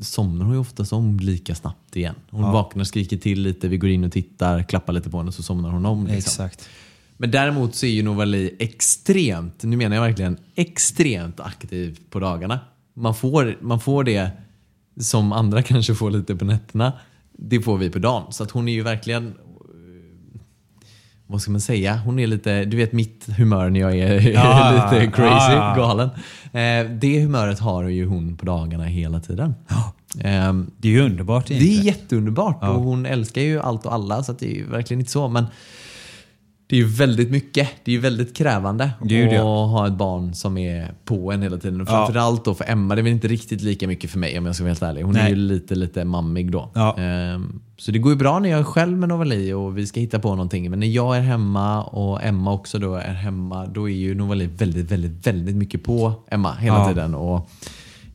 [0.00, 2.14] somnar hon ju oftast om lika snabbt igen.
[2.30, 2.52] Hon Ja.
[2.52, 5.42] vaknar, skriker till lite, vi går in och tittar, klappar lite på henne och så
[5.42, 6.06] somnar hon om.
[6.06, 6.16] Liksom.
[6.18, 6.68] Exakt.
[7.16, 12.60] Men däremot så är ju Novali extremt, nu menar jag verkligen extremt aktiv på dagarna.
[12.94, 14.30] Man får, man får det
[15.00, 16.92] som andra kanske får lite på nätterna.
[17.32, 18.32] Det får vi på dagen.
[18.32, 19.34] Så att hon är ju verkligen,
[21.30, 21.96] vad ska man säga?
[22.04, 25.74] Hon är lite, du vet mitt humör när jag är Ja, lite crazy, ja.
[25.76, 26.08] galen.
[26.52, 29.54] Eh, det humöret har ju hon på dagarna hela tiden.
[30.24, 31.86] Ehm, Det är ju underbart det är egentligen.
[31.86, 35.28] jätteunderbart och hon älskar ju allt och alla så det är ju verkligen inte så.
[35.28, 35.44] Men
[36.70, 37.68] det är ju väldigt mycket.
[37.84, 39.38] Det är ju väldigt krävande Det är att det.
[39.38, 41.80] ha ett barn som är på en hela tiden.
[41.80, 41.92] Och Ja.
[41.92, 44.54] framförallt då för Emma, det är väl inte riktigt lika mycket för mig om jag
[44.54, 45.02] ska vara helt ärlig.
[45.02, 45.30] Hon är Nej.
[45.30, 46.70] ju lite, lite mammig då.
[46.74, 46.96] Ja.
[46.98, 50.00] Ehm, så det går ju bra när jag är själv med Novali och vi ska
[50.00, 50.70] hitta på någonting.
[50.70, 54.46] Men när jag är hemma och Emma också då är hemma, då är ju Novali
[54.46, 56.88] väldigt, väldigt, väldigt mycket på Emma hela Ja.
[56.88, 57.14] tiden.
[57.14, 57.50] Och,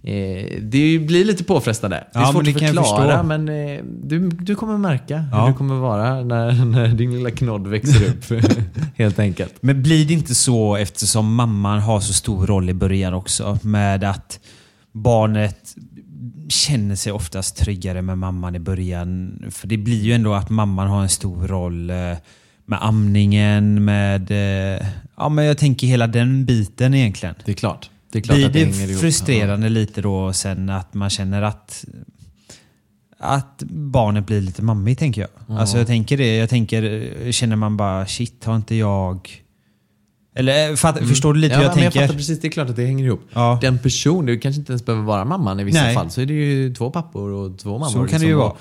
[0.08, 2.04] eh, det blir lite påfrestande.
[2.14, 5.48] Det är Ja, svårt att förklara men eh, du, du kommer märka hur Ja.
[5.48, 8.44] det kommer vara när, när din lilla knodd växer upp.
[8.96, 9.54] helt enkelt.
[9.62, 14.04] Men blir det inte så eftersom mamman har så stor roll i början också med
[14.04, 14.40] att
[14.94, 15.76] barnet
[16.50, 19.42] känner sig oftast tryggare med mamman i början.
[19.52, 21.96] För det blir ju ändå att mamman har en stor roll eh,
[22.66, 24.32] med amningen, med...
[24.76, 24.86] eh,
[25.18, 27.36] Ja, men jag tänker hela den biten egentligen.
[27.46, 27.90] Det är klart.
[28.16, 29.02] Det är klart Blir att det, det hänger ihop.
[29.02, 31.86] frustrerande lite då sen att man känner att
[33.18, 35.58] att barnet blir lite mammigt tänker jag.
[35.60, 36.36] Alltså jag tänker det.
[36.36, 39.42] Jag tänker, känner man bara shit, har inte jag...
[40.36, 41.64] Eller fatt, förstår du lite Mm.
[41.66, 42.00] ja, hur jag tänker?
[42.00, 43.22] Jag fattar precis, det är klart att det hänger ihop.
[43.34, 43.60] Ja.
[43.62, 45.96] Den person, det kanske inte ens behöver vara mamman i vissa Nej.
[45.96, 46.12] fall.
[46.12, 47.86] Så är det ju två pappor och två mammor.
[47.86, 48.08] liksom.
[48.08, 48.54] Så kan det ju vara.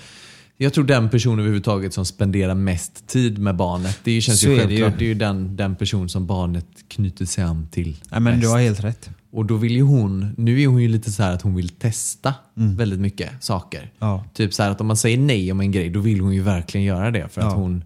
[0.56, 4.52] Jag tror den person överhuvudtaget som spenderar mest tid med barnet, det känns Så ju
[4.52, 4.68] är det ju.
[4.80, 4.98] självklart.
[4.98, 8.38] Det är ju den, den person som barnet knyter sig an till Ja, men du
[8.38, 8.50] mest.
[8.52, 9.10] har helt rätt.
[9.30, 11.68] Och då vill ju hon, nu är hon ju lite så här att hon vill
[11.68, 13.78] testa väldigt mycket saker.
[13.78, 13.90] Mm.
[13.98, 14.24] Ja.
[14.34, 16.40] Typ så här att om man säger nej om en grej, då vill hon ju
[16.42, 17.28] verkligen göra det.
[17.28, 17.54] För att Ja.
[17.54, 17.84] hon,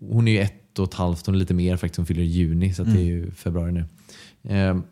[0.00, 2.26] hon är ju ett och ett halvt, hon är lite mer faktiskt, hon fyller i
[2.26, 3.06] juni, så att det är Mm.
[3.06, 3.84] ju februari nu.
[4.48, 4.82] Ehm,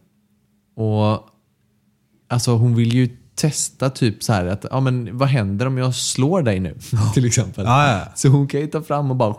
[0.76, 1.28] och
[2.28, 3.08] alltså hon vill ju
[3.40, 6.78] testa typ så här att, ja men vad händer om jag slår dig nu?
[7.14, 7.64] Till exempel.
[7.64, 8.00] Ja, ja.
[8.14, 9.34] Så hon kan ju ta fram och bara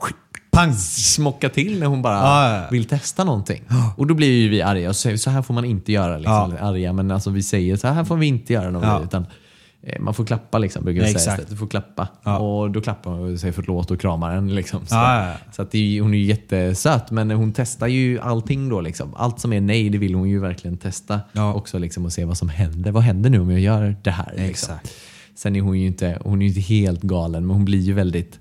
[0.51, 0.73] Pang!
[0.73, 3.63] smocka till när hon bara Ja, vill testa någonting.
[3.97, 6.17] Och då blir ju vi arga och säger så här får man inte göra.
[6.17, 6.57] Liksom.
[6.61, 9.03] Arga, men alltså vi säger så här får vi inte göra något.
[9.03, 9.25] Utan,
[9.99, 11.39] man får klappa liksom, brukar vi Ja, säga.
[11.49, 12.07] Du får klappa.
[12.23, 12.37] Ja.
[12.37, 14.55] Och då klappar man och säger förlåt och kramar en.
[14.55, 14.85] Liksom.
[14.85, 18.69] Så, Ja, ja, så att det hon är ju jättesöt, men hon testar ju allting
[18.69, 18.81] då.
[18.81, 19.13] Liksom.
[19.15, 21.19] Allt som är nej, det vill hon ju verkligen testa
[21.55, 22.91] också liksom, och se vad som händer.
[22.91, 24.33] Vad händer nu om jag gör det här?
[24.37, 24.75] Liksom.
[25.35, 28.39] Sen är hon ju inte, hon är inte helt galen, men hon blir ju väldigt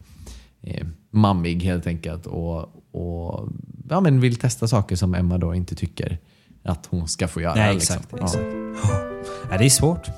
[0.62, 2.26] eh, mammig helt enkelt.
[2.26, 2.58] Och,
[2.92, 3.48] och
[3.88, 6.18] ja, men vill testa saker som Emma då inte tycker
[6.64, 7.54] att hon ska få göra.
[7.54, 7.96] Nej, liksom.
[7.96, 8.14] exakt.
[8.18, 8.24] Ja.
[8.24, 8.46] exakt.
[9.50, 10.10] Ja, det är svårt.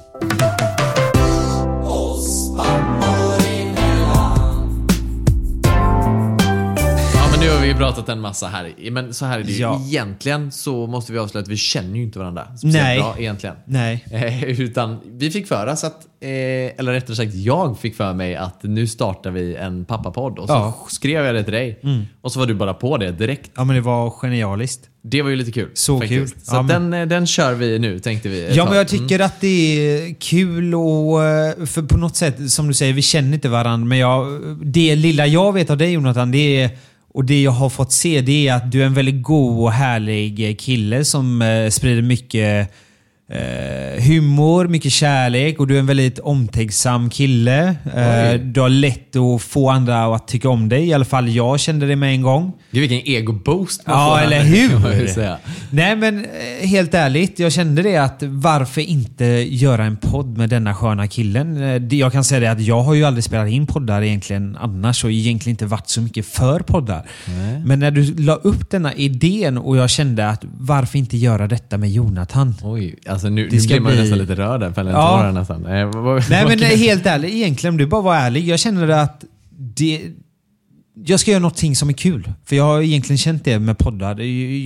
[7.42, 8.90] Nu har vi pratat en massa här.
[8.90, 9.60] Men så här är det ju.
[9.60, 9.80] Ja.
[9.86, 12.98] Egentligen så måste vi avslöja att vi känner ju inte varandra speciellt Nej.
[12.98, 13.56] bra egentligen.
[13.66, 14.04] Nej.
[14.12, 16.28] Eh, utan vi fick för oss att, eh,
[16.78, 20.38] eller rättare sagt jag fick för mig att nu startar vi en pappapodd.
[20.38, 20.86] Och så Ja.
[20.88, 21.80] skrev jag det till dig.
[22.20, 23.50] Och så var du bara på det direkt.
[23.54, 24.80] Ja, men det var genialiskt.
[25.04, 25.70] Det var ju lite kul.
[25.74, 26.28] Så kul.
[26.28, 28.54] Så Ja, men- den, eh, den kör vi nu tänkte vi.
[28.56, 31.24] Ja, men jag tycker att det är kul och...
[31.24, 33.86] eh, För på något sätt, som du säger, vi känner inte varandra.
[33.88, 34.26] Men jag,
[34.62, 36.70] det lilla jag vet av dig Jonathan, det är...
[37.14, 39.72] Och det jag har fått se, det är att du är en väldigt god och
[39.72, 42.72] härlig kille som eh, sprider mycket
[43.32, 47.76] eh, humor, mycket kärlek och du är en väldigt omtänksam kille.
[47.96, 50.88] Eh, du har lätt att få andra att tycka om dig.
[50.88, 52.52] I alla fall jag kände det med en gång.
[52.70, 55.36] Gud vilken ego-boost man Ja, får eller hur?
[55.70, 57.38] Nej, men eh, helt ärligt.
[57.38, 61.62] Jag kände det att varför inte göra en podd med denna sköna killen?
[61.62, 64.56] Eh, det- Jag kan säga det att jag har ju aldrig spelat in poddar egentligen
[64.60, 67.06] annars och egentligen inte varit så mycket för poddar.
[67.64, 71.78] Men när du la upp denna idén och jag kände att varför inte göra detta
[71.78, 72.54] med Jonathan?
[72.62, 72.94] Oj,
[73.26, 74.72] alltså nu, nu ska blir man bli- nästan lite rörd där.
[74.72, 75.22] Fäller Ja.
[75.22, 75.66] tår nästan.
[75.66, 78.48] Eh, vad- Nej men eh, helt ärligt, egentligen om du bara var ärlig.
[78.48, 80.02] Jag känner att det,
[81.04, 82.32] jag ska göra någonting som är kul.
[82.44, 84.20] För jag har egentligen känt det med poddar.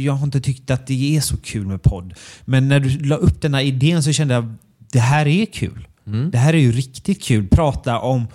[0.04, 2.14] Jag har inte tyckt att det är så kul med podd.
[2.44, 4.54] Men när du la upp den här idén så kände jag
[4.92, 5.88] det här är kul.
[6.32, 7.48] Det här är ju riktigt kul.
[7.48, 8.26] Prata om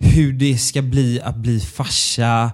[0.00, 2.50] hur det ska bli att bli farsa,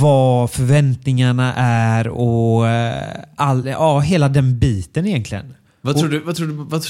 [0.00, 3.02] vad förväntningarna är och eh,
[3.36, 5.54] all, ja, hela den biten egentligen.
[5.86, 6.84] Vad tror, du, vad, tror du, vad,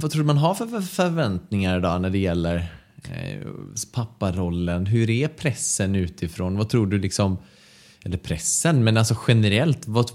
[0.00, 2.56] vad tror du man har för för förväntningar idag när det gäller
[3.04, 3.48] eh,
[3.94, 4.86] papparollen?
[4.86, 6.56] Hur är pressen utifrån?
[6.56, 7.38] Vad tror du liksom,
[8.04, 10.10] eller pressen, men alltså generellt, vad,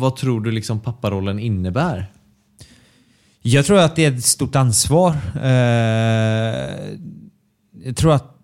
[0.00, 2.06] vad tror du liksom papparollen innebär?
[3.42, 5.16] Jag tror att det är ett stort ansvar.
[5.42, 6.70] Eh,
[7.84, 8.39] jag tror att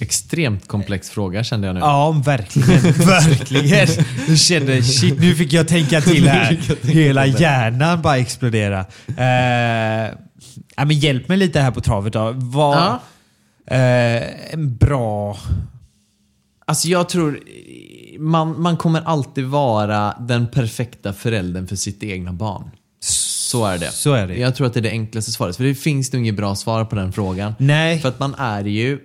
[0.00, 1.80] Extremt komplex fråga kände jag nu.
[1.80, 2.80] Ja, verkligen.
[2.92, 3.88] verkligen.
[4.28, 6.60] Jag kände shit, nu fick jag tänka till här.
[6.82, 8.80] Hela hjärnan bara explodera.
[9.16, 10.14] Eh,
[10.76, 12.32] ja, men hjälp mig lite här på travet då.
[12.36, 13.00] Vad, Ja.
[13.76, 15.38] eh, en bra...
[16.66, 17.40] Alltså jag tror
[18.18, 22.70] man, man kommer alltid vara den perfekta föräldern för sitt egna barn.
[23.00, 23.90] Så är det.
[23.92, 24.36] Så är det.
[24.36, 25.56] Jag tror att det är det enklaste svaret.
[25.56, 27.54] För det finns nog inget bra svar på den frågan.
[27.58, 27.98] Nej.
[28.00, 28.98] För att man är ju...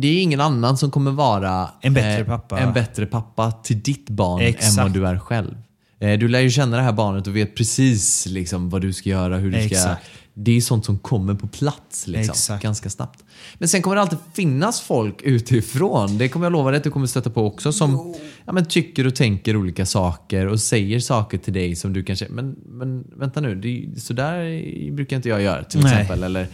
[0.00, 2.58] Det är ingen annan som kommer vara En bättre pappa.
[2.58, 4.78] en bättre pappa till ditt barn Exakt.
[4.78, 5.54] än vad du är själv.
[6.00, 9.08] Eh, Du lär ju känna det här barnet och vet precis liksom, vad du ska
[9.08, 9.96] göra, hur du ska...
[10.40, 13.24] Det är sånt som kommer på plats liksom, ganska snabbt.
[13.54, 16.18] Men sen kommer det alltid finnas folk utifrån.
[16.18, 17.72] Det kommer jag lova dig att du kommer stöta på också.
[17.72, 22.04] Som ja, men, tycker och tänker olika saker och säger saker till dig som du
[22.04, 22.26] kanske...
[22.30, 25.92] Men, men vänta nu, det, så där brukar inte jag göra till Nej.
[25.92, 26.22] exempel.
[26.22, 26.46] Eller,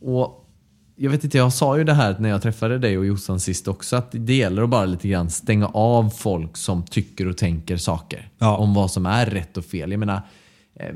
[0.00, 0.41] och
[1.02, 3.68] jag vet inte, jag sa ju det här när jag träffade dig och Jossan sist
[3.68, 3.96] också.
[3.96, 8.28] Att det gäller att bara lite grann stänga av folk som tycker och tänker saker.
[8.38, 8.56] Ja.
[8.56, 9.90] Om vad som är rätt och fel.
[9.90, 10.22] Jag menar,
[10.74, 10.94] eh,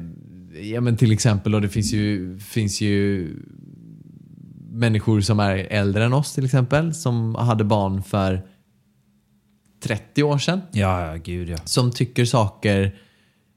[0.60, 3.28] ja men till exempel, och det finns ju, finns ju
[4.70, 6.94] människor som är äldre än oss till exempel.
[6.94, 8.42] Som hade barn för
[9.82, 10.60] 30 år sedan.
[10.72, 11.56] Ja, ja, gud ja.
[11.64, 12.98] Som tycker saker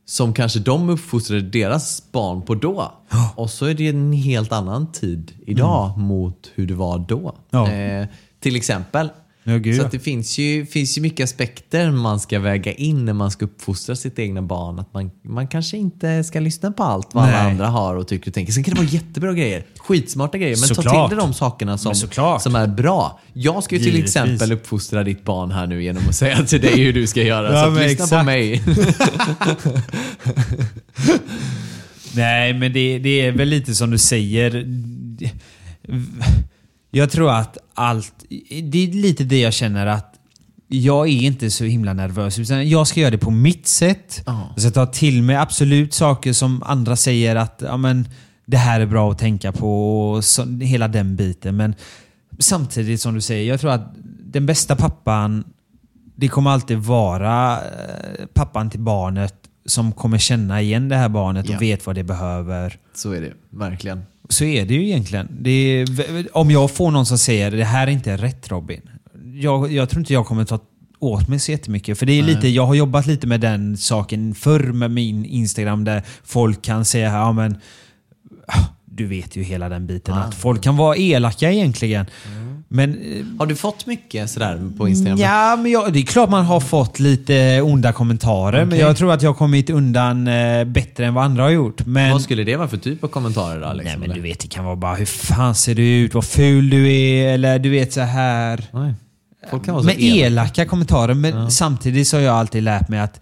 [0.10, 2.92] som kanske de uppfostrade deras barn på då.
[3.36, 7.36] Och så är det en helt annan tid idag mot hur det var då.
[7.50, 7.72] Ja.
[7.72, 8.08] Eh,
[8.40, 9.10] till exempel.
[9.44, 13.14] Ja, gud, så det finns ju, finns ju mycket aspekter man ska väga in när
[13.14, 14.80] man ska uppfostra sitt egna barn.
[14.80, 17.52] Att man, man kanske inte ska lyssna på allt vad alla Nej.
[17.52, 18.54] andra har och tycker och tänker.
[18.54, 19.66] Sen kan det vara jättebra grejer.
[19.78, 20.58] Skitsmarta grejer.
[20.60, 21.10] Men ta Såklart.
[21.10, 21.96] till dig de sakerna som,
[22.40, 23.20] som är bra.
[23.34, 24.16] Jag ska ju till Givetvis.
[24.16, 27.54] exempel uppfostra ditt barn här nu genom att säga till dig hur du ska göra.
[27.54, 28.26] Ja, så lyssna på exakt.
[28.26, 28.64] mig.
[32.16, 34.66] Nej, men det, det är väl lite som du säger.
[36.92, 38.26] Jag tror att allt...
[38.64, 40.16] Det är lite det jag känner att
[40.68, 42.40] jag är inte så himla nervös.
[42.40, 44.24] Utan jag ska göra det på mitt sätt.
[44.26, 44.50] Ja.
[44.56, 48.08] Jag ska ta till mig absolut saker som andra säger att ja, men,
[48.46, 50.02] det här är bra att tänka på.
[50.12, 51.58] Och så, hela den biten.
[51.58, 51.76] Men
[52.40, 55.44] samtidigt som du säger, jag tror att den bästa pappan,
[56.16, 61.46] det kommer alltid vara eh, pappan till barnet som kommer känna igen det här barnet
[61.46, 61.60] och Ja.
[61.60, 62.78] vet vad det behöver.
[62.94, 64.02] Så är det, verkligen.
[64.30, 65.48] Så är det ju egentligen.
[65.48, 68.82] Är, om jag får någon som säger det här är inte rätt Robin.
[69.34, 70.60] Jag, jag tror inte jag kommer ta
[71.00, 72.00] åt mig så jättemycket.
[72.00, 75.84] För det är lite, jag har jobbat lite med den saken förr med min Instagram
[75.84, 77.58] där folk kan säga ja men
[78.48, 80.14] ah, du vet ju hela den biten.
[80.14, 82.06] Att folk kan vara elaka egentligen.
[82.72, 83.00] Men
[83.40, 85.18] Har du fått mycket sådär på Instagram?
[85.20, 88.58] Ja, men jag, det är klart man har fått lite onda kommentarer.
[88.60, 88.80] Men Okej.
[88.80, 91.86] jag tror att jag har kommit undan eh, bättre än vad andra har gjort.
[91.86, 93.74] Men, Vad skulle det vara för typ av kommentarer då?
[93.74, 96.14] Liksom, Nej men du vet, det kan vara bara hur fan ser du ut?
[96.14, 97.34] Vad ful du är?
[97.34, 98.66] Eller du vet så här.
[98.72, 98.94] Nej.
[99.52, 100.26] Folk kan vara så Men elaka.
[100.26, 101.14] elaka kommentarer.
[101.14, 103.22] Men samtidigt så har jag alltid lärt mig att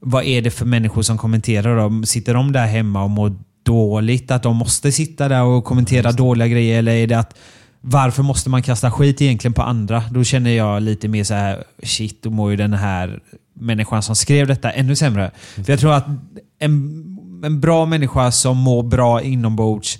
[0.00, 2.06] vad är det för människor som kommenterar då?
[2.06, 4.30] Sitter de där hemma och mår dåligt?
[4.30, 6.78] Att de måste sitta där och kommentera dåliga grejer?
[6.78, 7.36] Eller är det att
[7.82, 10.04] varför måste man kasta skit egentligen på andra?
[10.10, 13.20] Då känner jag lite mer så här, shit, då mår ju den här
[13.54, 15.30] människan som skrev detta ännu sämre.
[15.54, 16.06] För jag tror att
[16.58, 17.04] en,
[17.44, 19.98] en bra människa som mår bra inombords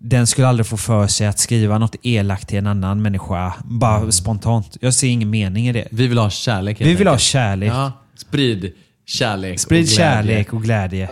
[0.00, 3.54] den skulle aldrig få för sig att skriva något elakt till en annan människa.
[3.64, 4.76] Bara spontant.
[4.80, 5.88] Jag ser ingen mening i det.
[5.90, 7.70] Vi vill ha kärlek Vi vill ha kärlek.
[7.72, 8.72] Ja, sprid
[9.06, 11.08] kärlek Sprid och kärlek och glädje.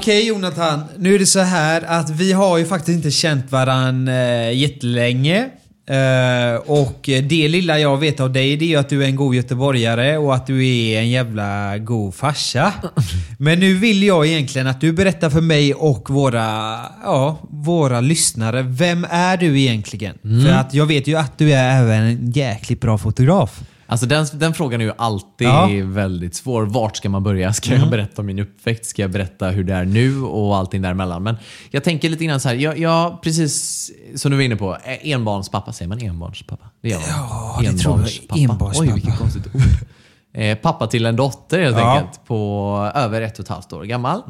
[0.00, 4.08] Okej Jonathan, nu är det så här att vi har ju faktiskt inte känt varann
[4.08, 5.48] eh, jättelänge.
[5.86, 9.16] Eh, och det lilla jag vet av dig det är ju att du är en
[9.16, 12.72] god göteborgare och att du är en jävla god farsa.
[13.38, 18.62] Men nu vill jag egentligen att du berättar för mig och våra, ja, våra lyssnare.
[18.62, 20.18] Vem är du egentligen?
[20.22, 23.60] För att jag vet ju att du är även en jäkligt bra fotograf.
[23.90, 25.68] Alltså den, den frågan är ju alltid Ja.
[25.84, 26.62] väldigt svår.
[26.62, 27.52] Vart ska man börja?
[27.52, 28.90] Ska jag berätta om min uppväxt?
[28.90, 31.22] Ska jag berätta hur det är nu och allting däremellan?
[31.22, 31.36] Men
[31.70, 32.56] jag tänker lite grann så här.
[32.56, 35.72] Jag, jag precis som du var inne på, eh, enbarnspappa.
[35.72, 36.66] Säger man enbarnspappa?
[36.82, 37.08] Det gör man.
[37.08, 38.38] Ja, det tror jag.
[38.38, 38.72] Enbarnspappa.
[38.86, 39.62] Oj, vilket konstigt ord.
[40.32, 41.96] Eh, pappa till en dotter helt Ja.
[41.98, 44.22] enkelt på över ett och ett halvt år gammal.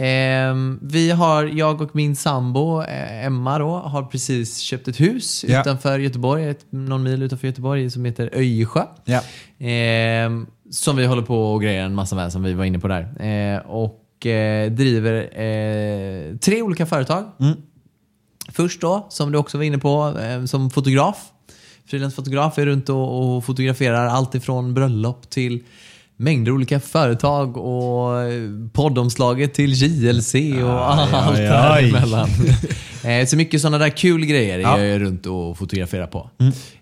[0.00, 5.44] Ehm, vi har, jag och min sambo eh, Emma då, har precis köpt ett hus
[5.48, 5.60] Ja.
[5.60, 8.82] utanför Göteborg, ett, någon mil utanför Göteborg som heter Öjesjö.
[9.04, 9.20] Ja.
[9.66, 12.88] Ehm, som vi håller på och grejer en massa med som vi var inne på
[12.88, 13.00] där.
[13.26, 17.24] Eh, och eh, driver eh, tre olika företag.
[18.52, 21.32] Först då, som du också var inne på, eh, som fotograf.
[21.90, 25.62] Frilansfotograf är runt och, och fotograferar allt ifrån bröllop till
[26.16, 28.12] mängder olika företag och
[28.72, 32.28] poddomslaget till JLC och allt aj, däremellan.
[33.04, 34.78] Eh, Så mycket sådana där kul grejer Ja.
[34.78, 36.30] är jag runt och fotograferar på.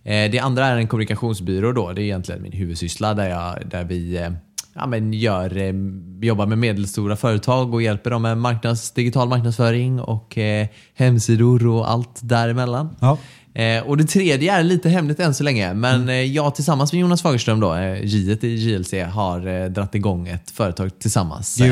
[0.04, 1.92] Eh, Det andra är en kommunikationsbyrå då.
[1.92, 4.30] Det är egentligen min huvudsyssla där, jag, där vi eh,
[4.74, 5.74] ja, men gör,
[6.24, 10.38] jobbar med medelstora företag och hjälper dem med marknads, digital marknadsföring och
[10.94, 12.96] hemsidor och allt däremellan.
[13.00, 13.18] Ja.
[13.56, 16.08] Eh, och det tredje är lite hemligt än så länge, men Mm.
[16.08, 20.28] eh, jag tillsammans med Jonas Fagerström, då, eh, J i JLC, har eh, dratt igång
[20.28, 21.60] ett företag tillsammans.
[21.60, 21.66] Eh.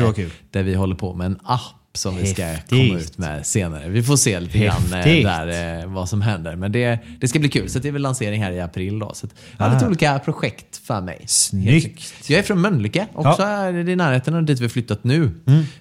[0.51, 1.61] Där vi håller på med en app
[1.97, 2.69] som vi ska Häftigt.
[2.69, 3.89] komma ut med senare.
[3.89, 5.23] Vi får se lite grann eh, Häftigt.
[5.23, 6.55] där, eh, vad som händer.
[6.55, 7.69] Men det, det ska bli kul.
[7.69, 8.99] Så det är väl lansering här i april.
[8.99, 9.27] Då, så
[9.57, 9.73] jag har Ah.
[9.73, 11.23] lite olika projekt för mig.
[11.27, 12.13] Snyggt.
[12.29, 13.47] Jag är från Mölnlycke, också Ja.
[13.49, 15.31] är det i närheten av dit vi flyttat nu.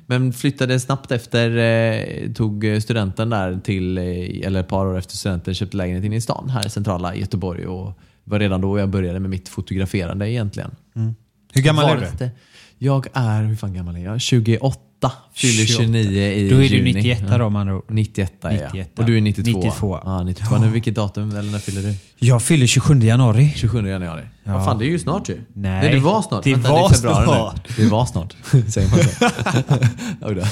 [0.07, 4.05] Men flyttade snabbt efter, eh, tog studenten där till, eh,
[4.46, 7.66] eller ett par år efter studenten, köpte lägenhet inne i stan här i centrala Göteborg.
[7.66, 10.70] Och var redan då jag började med mitt fotograferande egentligen.
[11.53, 12.31] Hur gammal är du?
[12.79, 14.20] Jag är, hur fan gammal är jag?
[14.20, 14.81] 28.
[15.34, 15.82] Fyller 28.
[15.82, 16.92] 29 i Då är du juni.
[16.92, 17.38] 91 Ja.
[17.38, 17.84] då med andra ord.
[17.88, 18.62] 91 är jag.
[18.62, 18.98] 91.
[18.98, 19.58] Och du är 92?
[19.58, 20.00] 92.
[20.04, 20.56] Ja, 92.
[20.58, 21.30] Nu, vilket datum?
[21.36, 21.94] Eller när fyller du?
[22.26, 23.52] Jag fyller 27 januari.
[23.56, 24.22] 27 januari.
[24.44, 24.52] Ja.
[24.52, 25.40] Vad fan, det är ju snart ju.
[25.52, 25.92] Nej.
[25.94, 26.44] det var snart.
[26.44, 27.68] Det Vänta, var februari snart.
[27.78, 27.84] Nu.
[27.84, 28.34] Det var snart.
[28.68, 29.24] Säger man så?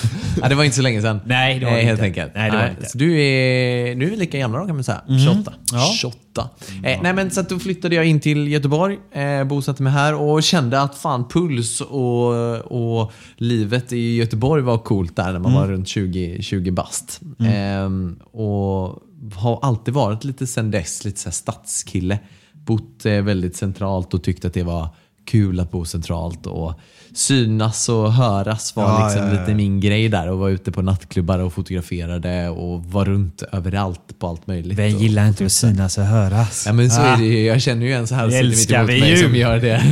[0.43, 1.21] Ja, det var inte så länge sedan.
[1.27, 2.05] Nej, det var Eh, det Helt inte.
[2.05, 2.33] enkelt.
[2.35, 2.89] Nej, det var det inte.
[2.89, 5.01] Så du är, nu är vi lika gamla då kan man säga.
[5.25, 5.53] 28.
[5.73, 5.93] Ja.
[6.01, 6.49] 28.
[6.85, 10.15] Eh, nej, men så att då flyttade jag in till Göteborg, eh, bosatte mig här
[10.15, 12.33] och kände att fan puls och,
[12.73, 17.21] och livet i Göteborg var coolt där när man var runt 20, 20 bast.
[17.49, 18.99] Ehm, och
[19.35, 22.19] har alltid varit lite sen dess, lite så här stadskille.
[22.53, 24.89] Bott eh, väldigt centralt och tyckt att det var
[25.27, 26.75] kul att bo centralt och
[27.15, 29.41] synas och höras var Ja, liksom ja, ja.
[29.41, 34.19] lite min grej där och var ute på nattklubbar och fotograferade och var runt överallt
[34.19, 34.79] på allt möjligt.
[34.79, 36.63] Vem gillar inte att synas och höras?
[36.67, 37.05] Ja men så Ah.
[37.05, 37.45] är det ju.
[37.47, 39.17] Jag känner ju en så här Det älskar vi ju.
[39.17, 39.83] som gör det.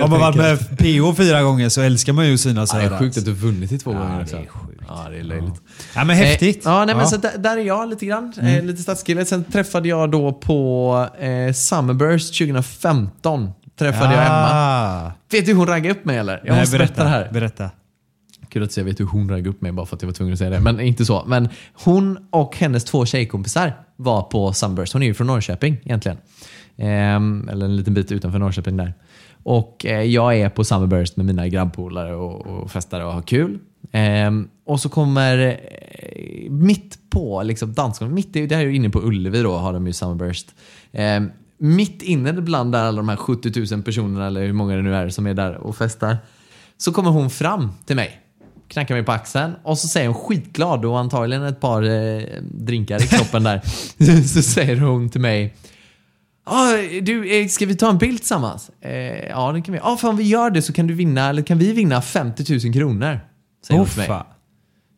[0.02, 2.84] Om man varit med PO fyra gånger så älskar man ju att synas och det
[2.84, 3.00] är höras.
[3.00, 4.36] sjukt att du vunnit i två gånger det också.
[4.88, 5.54] Ja, det är löjligt.
[5.94, 6.66] Ja men häftigt.
[6.66, 7.06] Eh, ja, nej, men.
[7.06, 8.32] Så där, där är jag lite grann.
[8.42, 9.24] Eh, lite stadskille.
[9.24, 13.50] Sen träffade jag då på eh, Summerburst 2015.
[13.80, 14.48] Träffade jag Emma.
[14.52, 15.12] Ah.
[15.30, 16.42] Vet du hur hon raggade upp mig eller?
[16.44, 17.28] Jag Nej, måste berätta det här.
[17.32, 17.70] Berätta.
[18.48, 20.32] Kul att jag vet hur hon raggade upp mig bara för att jag var tvungen
[20.32, 20.60] att säga det.
[20.60, 21.24] Men inte så.
[21.26, 24.92] Men hon och hennes två tjejkompisar var på Sunburst.
[24.92, 26.18] Hon är ju från Norrköping egentligen.
[26.76, 28.94] Ehm, eller en liten bit utanför Norrköping där.
[29.42, 33.58] Och eh, jag är på Summerburst med mina grabbpolare och, och festar och har kul.
[33.92, 38.76] Ehm, och så kommer eh, mitt på liksom dansgolvet, mitt i, det här är ju
[38.76, 40.46] inne på Ullevi då har de ju Summerburst.
[40.92, 44.82] Ehm, mitt inne bland där alla de här 70 000 personerna eller hur många det
[44.82, 46.16] nu är som är där och festar.
[46.76, 48.20] Så kommer hon fram till mig,
[48.68, 53.04] knackar mig på axeln och så säger hon skitglad och antagligen ett par eh, drinkar
[53.04, 53.60] i kroppen där.
[54.26, 55.54] så säger hon till mig
[56.44, 58.70] Ah, du, eh, ska vi ta en bild tillsammans?
[58.80, 59.80] Eh, ja, det kan vi.
[59.82, 62.66] Ah, för om vi gör det så kan du vinna, eller kan vi vinna 50
[62.66, 63.20] 000 kronor.
[63.66, 64.08] Säger hon till mig.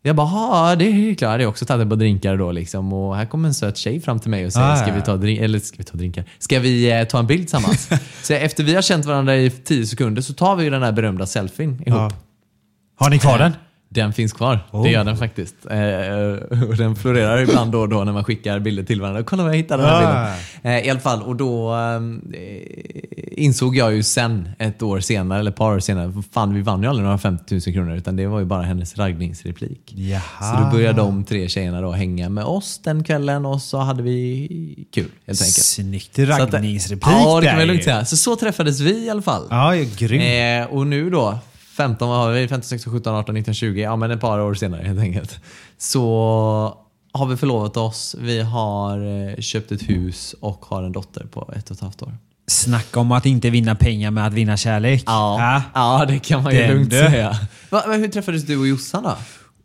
[0.04, 1.40] Jag bara, ja det är klart.
[1.40, 2.92] Jag har också tagit par drinkar då liksom.
[2.92, 5.16] Och här kommer en söt tjej fram till mig och säger, Ah, ska vi ta,
[5.16, 6.24] drink- eller ska vi ta drinkar?
[6.38, 7.88] Ska vi eh, ta en bild tillsammans?
[8.22, 10.92] så efter vi har känt varandra i 10 sekunder så tar vi ju den här
[10.92, 11.86] berömda selfien ihop.
[11.86, 12.10] Ja.
[12.98, 13.52] Har ni kvar den?
[13.94, 14.58] Den finns kvar.
[14.70, 14.82] Oh.
[14.84, 15.54] Det gör den faktiskt.
[15.70, 19.22] Eh, och den florerar ibland då och då när man skickar bilder till varandra.
[19.22, 20.34] Kolla vad jag hittade den här Ah.
[20.62, 20.78] bilden.
[20.80, 22.00] Eh, I alla fall, och då eh,
[23.36, 26.82] insåg jag ju sen, ett år senare, eller ett par år senare, fan vi vann
[26.82, 29.92] ju aldrig några 50 000 kronor utan det var ju bara hennes raggningsreplik.
[29.96, 30.20] Jaha.
[30.40, 34.02] Så då började de tre tjejerna då hänga med oss den kvällen och så hade
[34.02, 34.48] vi
[34.94, 35.52] kul helt enkelt.
[35.64, 38.04] Snyggt att- raggningsreplik Ja, det kan man lugnt säga.
[38.04, 39.46] Så så träffades vi i alla fall.
[39.50, 40.20] Ja, ja, grym.
[40.22, 41.38] Eh, och nu då,
[41.76, 42.48] 15, vad har vi?
[42.48, 43.80] 15, 16, 17, 18, 19, 20.
[43.82, 45.40] Ja, men ett par år senare helt enkelt.
[45.78, 46.02] Så
[47.12, 48.16] har vi förlovat oss.
[48.18, 52.02] Vi har eh, köpt ett hus och har en dotter på ett och ett halvt
[52.02, 52.16] år.
[52.46, 55.02] Snacka om att inte vinna pengar med att vinna kärlek.
[55.06, 55.62] Ja, Ja.
[55.98, 56.96] ja det kan man ju Den lugnt du.
[56.98, 57.36] säga.
[57.70, 59.16] Va, men hur träffades du och Jossan då?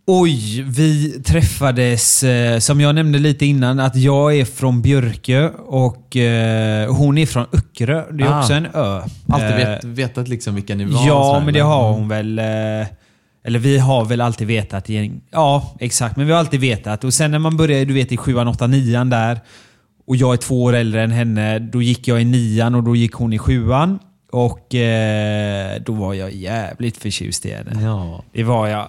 [0.10, 6.18] Oj, vi träffades, eh, som jag nämnde lite innan, att jag är från Björkö och
[6.18, 8.03] eh, hon är från Öckerö.
[8.12, 8.39] Det är Ah.
[8.39, 9.01] också en ö.
[9.28, 11.08] Alltid Eh, vet, vetat liksom vilka ni var?
[11.08, 12.39] Ja, sådär, men det har hon väl.
[12.39, 12.45] eh,
[13.45, 14.86] Eller vi har väl alltid vetat.
[15.32, 16.18] Ja, exakt.
[16.18, 17.03] Men vi har alltid vetat.
[17.03, 19.39] Och sen när man börjar, du vet i sjuan, åttan, nian där.
[20.08, 21.60] Och jag är två år äldre än henne.
[21.60, 23.99] Då gick jag i nian och då gick hon i sjuan.
[24.38, 27.81] Och eh, då var jag jävligt förtjust i henne.
[27.83, 28.23] Ja.
[28.33, 28.81] Det var jag.
[28.81, 28.85] Eh,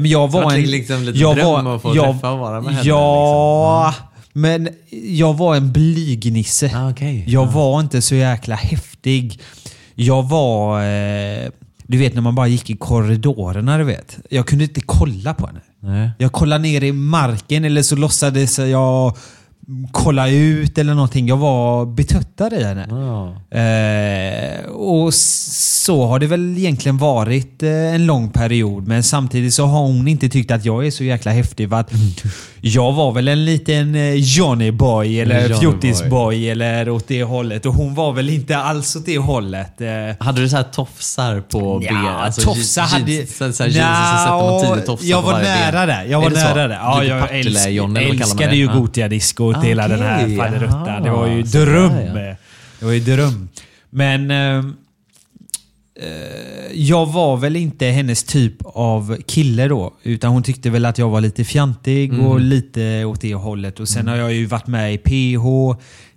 [0.00, 0.62] men jag var en...
[0.62, 2.98] liksom lite jag dröm var, att få jag, träffa och vara med henne, liksom?
[2.98, 3.94] Ja,
[4.32, 4.68] men
[5.02, 6.70] jag var en blygnisse.
[6.76, 7.24] Ah, okej.
[7.26, 7.50] Jag Ja.
[7.50, 9.40] var inte så jäkla häftig.
[9.94, 10.82] Jag var...
[10.82, 11.48] Eh,
[11.82, 14.18] du vet när man bara gick i korridorerna, du vet.
[14.30, 15.60] Jag kunde inte kolla på henne.
[15.80, 16.10] Nej.
[16.18, 19.16] Jag kollade ner i marken eller så låtsades jag
[19.92, 21.28] kolla ut eller någonting.
[21.28, 22.86] Jag var betuttad i henne.
[22.90, 23.58] Ja.
[23.58, 28.86] Eh, och så har det väl egentligen varit eh, en lång period.
[28.88, 31.68] Men samtidigt så har hon inte tyckt att jag är så jäkla häftig.
[31.68, 31.92] För att
[32.60, 37.66] jag var väl en liten eh, Johnny boy eller fjortisboy eller åt det hållet.
[37.66, 39.80] Och hon var väl inte alls åt det hållet.
[39.80, 39.88] Eh,
[40.26, 41.94] Hade du så här tofsar på ben?
[42.04, 43.26] Ja, Alltså, tofsar jeans- hade...
[43.26, 45.88] Så, så här jeans och tofsar jag var nära ben.
[45.98, 46.10] det.
[46.10, 46.74] Jag var nära det.
[46.74, 49.57] Ja, jag älsk, älskade ju Ja.
[49.58, 51.02] Ah, hela den här faderuttan.
[51.02, 51.92] Det var ju dröm.
[51.92, 52.36] där, ja.
[52.80, 53.48] Det var ju dröm.
[53.90, 54.30] Men...
[54.30, 54.64] Eh,
[56.00, 59.92] eh, jag var väl inte hennes typ av kille då.
[60.02, 62.26] Utan hon tyckte väl att jag var lite fjantig Mm.
[62.26, 63.80] och lite åt det hållet.
[63.80, 65.44] Och sen har jag ju varit med i PH.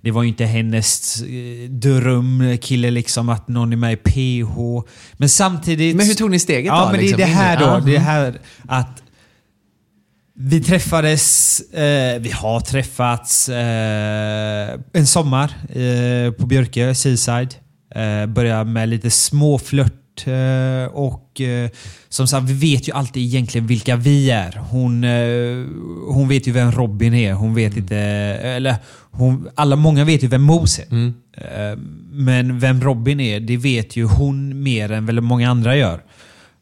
[0.01, 4.55] Det var ju inte hennes eh, drömkille liksom att någon är med i PH.
[5.13, 5.95] Men samtidigt...
[5.95, 6.91] Men hur tog ni steget Ja, då?
[6.91, 7.65] men liksom, det är det in i- här då.
[7.65, 7.79] Ja.
[7.85, 9.00] Det är här att
[10.33, 17.55] vi träffades, eh, vi har träffats eh, en sommar eh, på Björkö, Seaside.
[17.95, 21.69] Eh, började med lite småflört eh, och eh,
[22.09, 24.59] som sagt, vi vet ju alltid egentligen vilka vi är.
[24.69, 25.65] Hon, eh,
[26.13, 27.33] hon vet ju vem Robin är.
[27.33, 28.75] Hon vet inte, eller
[29.11, 30.91] hon, alla, många vet ju vem Mos är.
[30.91, 31.13] Mm.
[32.11, 36.03] Men vem Robin är, det vet ju hon mer än väldigt många andra gör.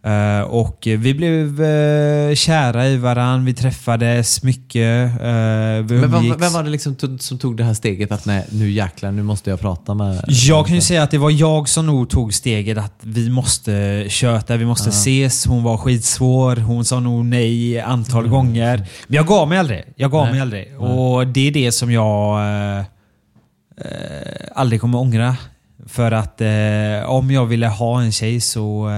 [0.06, 5.12] Eh, och vi blev eh, kära i varandra, vi träffades mycket.
[5.12, 6.38] uh, vi Men umgicks.
[6.40, 9.50] vem var det liksom som tog det här steget att nej, nu jäklar, nu måste
[9.50, 10.24] jag prata med...
[10.28, 14.06] Jag kan ju säga att det var jag som nog tog steget att vi måste
[14.10, 15.46] köta, vi måste ses.
[15.46, 18.78] Hon var skitsvår, hon sa nog nej antal gånger.
[18.78, 19.84] Men jag gav mig aldrig.
[19.96, 20.38] Jag gav Mm.
[20.38, 20.48] Nej.
[20.48, 20.80] mig aldrig.
[20.80, 22.40] Och det är det som jag
[24.56, 25.36] aldrig kommer ångra.
[25.88, 26.42] För att
[27.06, 28.90] om jag ville ha en tjej så,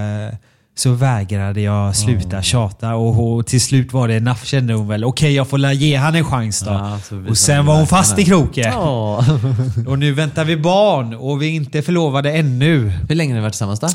[0.76, 2.96] så vägrade jag sluta tjata.
[2.96, 5.04] Och, och till slut var det enough kände hon väl.
[5.04, 6.72] Okej, jag får ge han en chans då.
[6.72, 7.00] Ja,
[7.30, 8.72] och sen var hon fast i kroken.
[8.74, 9.26] Ja.
[9.88, 12.90] Och nu väntar vi barn och vi är inte förlovade ännu.
[13.10, 13.88] Hur länge har ni varit tillsammans då?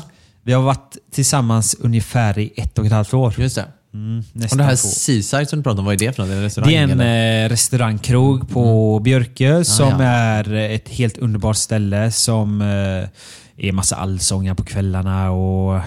[0.43, 3.33] Vi har varit tillsammans ungefär i ett och ett halvt år.
[3.37, 3.65] Just det.
[3.93, 4.75] Mm, Och det här.
[4.75, 6.31] Seaside som du pratade om, vad är det för något?
[6.31, 6.69] Är det restaurang?
[6.69, 7.45] Det är en eller?
[7.45, 10.03] eh, restaurangkrog på Björkö som ja.
[10.03, 15.81] är ett helt underbart ställe som eh, är massa allsånger på kvällarna och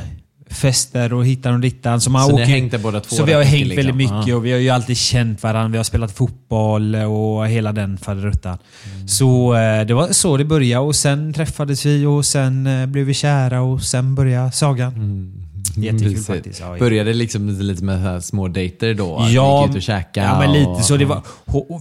[0.51, 2.01] fester och hittan och dittan.
[2.01, 4.19] Så, man Så åker, där båda två Så vi har hängt mycket, väldigt liksom?
[4.19, 5.69] mycket och vi har ju alltid känt varandra.
[5.69, 8.59] Vi har spelat fotboll och hela den faderuttan.
[8.95, 9.09] Mm.
[9.09, 13.07] Så eh, det var så det började och sen träffades vi och sen eh, blev
[13.07, 14.93] vi kära och sen började sagan.
[15.77, 16.27] Jättekul Mysigt.
[16.27, 16.61] faktiskt.
[16.61, 19.27] Ja, Började liksom lite, med så här små dejter då?
[19.31, 20.27] Ja, gick ut och käkade?
[20.27, 20.97] ja men lite och, så.
[20.97, 21.23] Det var,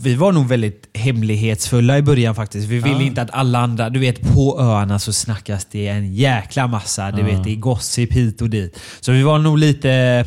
[0.03, 2.67] vi var nog väldigt hemlighetsfulla i början faktiskt.
[2.67, 3.89] Vi ville inte att alla andra...
[3.89, 7.11] Du vet, på öarna så snackas det en jäkla massa.
[7.11, 8.79] Du vet, det är gossip hit och dit.
[8.99, 10.25] Så vi var nog lite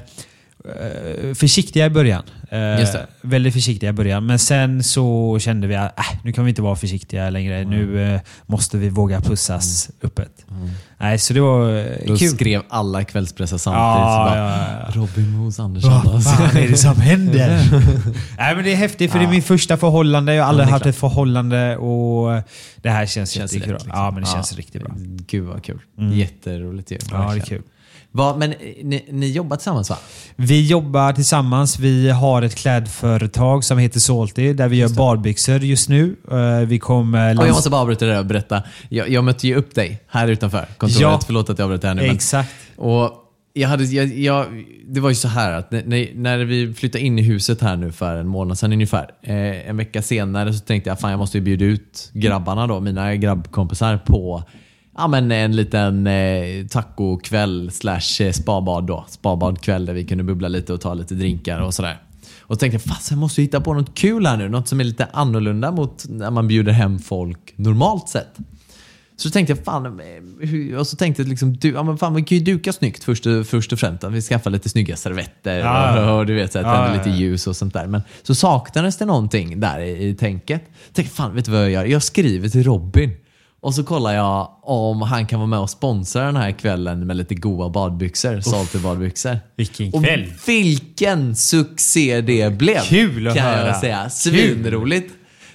[0.64, 2.22] eh, försiktiga i början.
[2.50, 3.00] Eh.
[3.22, 4.26] Väldigt försiktiga i början.
[4.26, 7.64] Men sen så kände vi att äh, nu kan vi inte vara försiktiga längre.
[7.64, 10.46] Nu eh, måste vi våga pussas öppet.
[11.03, 12.28] Nej, så det var eh, Då kul.
[12.28, 13.82] skrev alla kvällspressar samtidigt.
[13.82, 15.00] Ja, bara, ja, ja.
[15.00, 15.92] Robin Moos Andersson.
[16.05, 17.48] Vad fan är det som händer?
[18.38, 20.34] Nej men det är häftigt för det är min första förhållande.
[20.34, 22.42] Jag har aldrig haft ett förhållande och
[22.76, 23.72] det här känns, Känns jättekul.
[23.74, 24.00] rätt, liksom.
[24.05, 24.94] Ja men det känns riktigt bra.
[25.26, 25.78] Gud vad kul.
[26.12, 26.98] Jätteroligt ju.
[27.11, 27.62] Ja det är kul.
[28.12, 29.96] Vad- men eh, ni, ni jobbar tillsammans va?
[30.36, 31.78] Vi jobbar tillsammans.
[31.78, 36.16] Vi har ett klädföretag som heter Salty där vi gör badbyxor just nu.
[36.30, 37.38] Eh, Vi kommer...
[37.38, 38.62] Och jag måste bara avbryta det där och berätta.
[38.88, 41.00] Jag, jag mötte ju upp dig här utanför kontoret.
[41.00, 41.20] Ja.
[41.26, 42.02] Förlåt att jag avbröt det här nu.
[42.02, 42.50] Men, Exakt.
[42.76, 43.18] och
[43.54, 44.46] jag hade, jag, jag,
[44.88, 47.92] det var ju så här att när, när vi flyttade in i huset här nu
[47.92, 49.10] för en månad sedan ungefär.
[49.22, 52.80] Eh, en vecka senare så tänkte jag fan jag måste ju bjuda ut grabbarna då,
[52.80, 54.44] mina grabbkompisar på
[54.97, 59.05] ja, men en liten eh, tacokväll slash eh, spabad då.
[59.09, 62.03] Spabadkväll där vi kunde bubbla lite och ta lite drinkar och sådär.
[62.40, 64.49] Och så tänkte jag, fast jag måste hitta på något kul här nu.
[64.49, 68.38] Något som är lite annorlunda mot när man bjuder hem folk normalt sett.
[69.16, 72.22] Så tänkte jag, fan, eh, och så tänkte jag liksom, du, ja, men fan, vi
[72.22, 74.05] kan ju duka snyggt först, först och främst.
[74.05, 77.11] Att vi skaffar lite snygga servetter Ja, och, och du vet, så här, Ja, lite
[77.11, 77.86] ljus och sånt där.
[77.86, 80.62] Men så saknades det någonting där i, i tänket.
[80.86, 81.84] Jag tänkte, fan, vet du vad jag gör?
[81.84, 83.11] Jag skriver till Robin.
[83.62, 87.16] Och så kollar jag om han kan vara med och sponsra den här kvällen med
[87.16, 88.40] lite goa badbyxor.
[88.40, 89.38] Salty badbyxor.
[89.56, 90.32] Vilken Och kväll.
[90.46, 92.80] vilken succé det blev.
[92.80, 93.66] Kul att kan höra.
[93.66, 94.10] jag säga.
[94.10, 95.12] Svinroligt.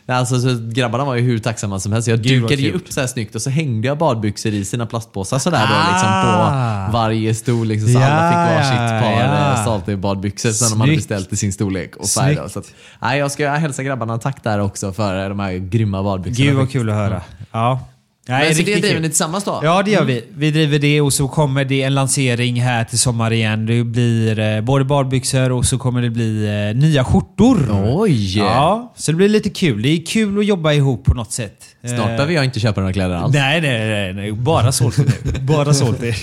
[0.09, 2.07] Alltså, så grabbarna var ju hur tacksamma som helst.
[2.07, 4.85] Jag Gud, dukade ju upp så här snyggt och så hängde jag badbyxor i sina
[4.85, 6.85] plastpåsar sådär då, liksom Ah.
[6.85, 7.67] på varje stol.
[7.67, 9.49] Liksom, så Ja, alla fick varsitt par ja.
[9.57, 9.63] ja.
[9.65, 12.37] salty badbyxor som de hade beställt i sin storlek och färg.
[12.49, 16.47] Så att, nej, jag ska hälsa grabbarna tack där också för de här grymma badbyxorna.
[16.49, 17.21] Gud vad kul att höra.
[17.51, 17.79] Ja.
[18.27, 19.59] Nej, Men så det driver ni tillsammans då?
[19.63, 20.23] Ja, det gör vi.
[20.37, 23.65] Vi driver det och så kommer det en lansering här till sommar igen.
[23.65, 27.57] Det blir eh, både badbyxor och så kommer det bli eh, nya skjortor.
[27.99, 28.37] Oj!
[28.37, 29.81] Ja, så det blir lite kul.
[29.81, 31.63] Det är kul att jobba ihop på något sätt.
[31.85, 33.33] Snart Eh, behöver jag inte köpa några kläder alls.
[33.33, 34.31] Nej, nej, nej, nej.
[34.31, 35.05] Bara sålt nu.
[35.41, 35.73] Bara det.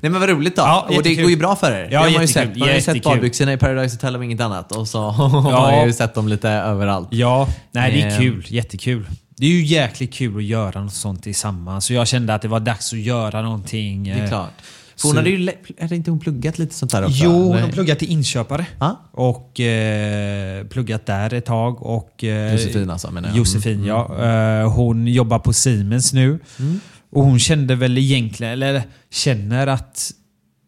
[0.00, 0.62] Nej men vad roligt då.
[0.62, 1.84] Ja, och det går ju bra för er.
[1.84, 2.56] det Ja, har man ju sett.
[2.56, 4.72] Man har ju sett badbyxorna i Paradise Hotel och inget annat.
[4.76, 7.08] Och så har man ju sett dem lite överallt.
[7.10, 8.44] Ja, nej det är kul.
[8.48, 9.06] Jättekul.
[9.42, 11.84] Det är ju jäkligt kul att göra något sånt tillsammans.
[11.84, 14.04] Så jag kände att det var dags att göra någonting.
[14.04, 14.52] Det är eh, klart.
[14.96, 15.52] För hon så- hade ju...
[15.80, 17.24] Hade inte hon pluggat lite sånt där också?
[17.24, 18.66] Jo, hon har pluggat till inköpare.
[18.80, 19.00] Ja.
[19.12, 21.82] Och eh, pluggat där ett tag.
[21.82, 23.38] Och, eh, Josefin alltså menar jag.
[23.38, 24.24] Josefin, ja.
[24.24, 26.38] Eh, hon jobbar på Siemens nu.
[26.58, 26.80] Mm.
[27.12, 30.12] Och hon kände väl egentligen, eller känner att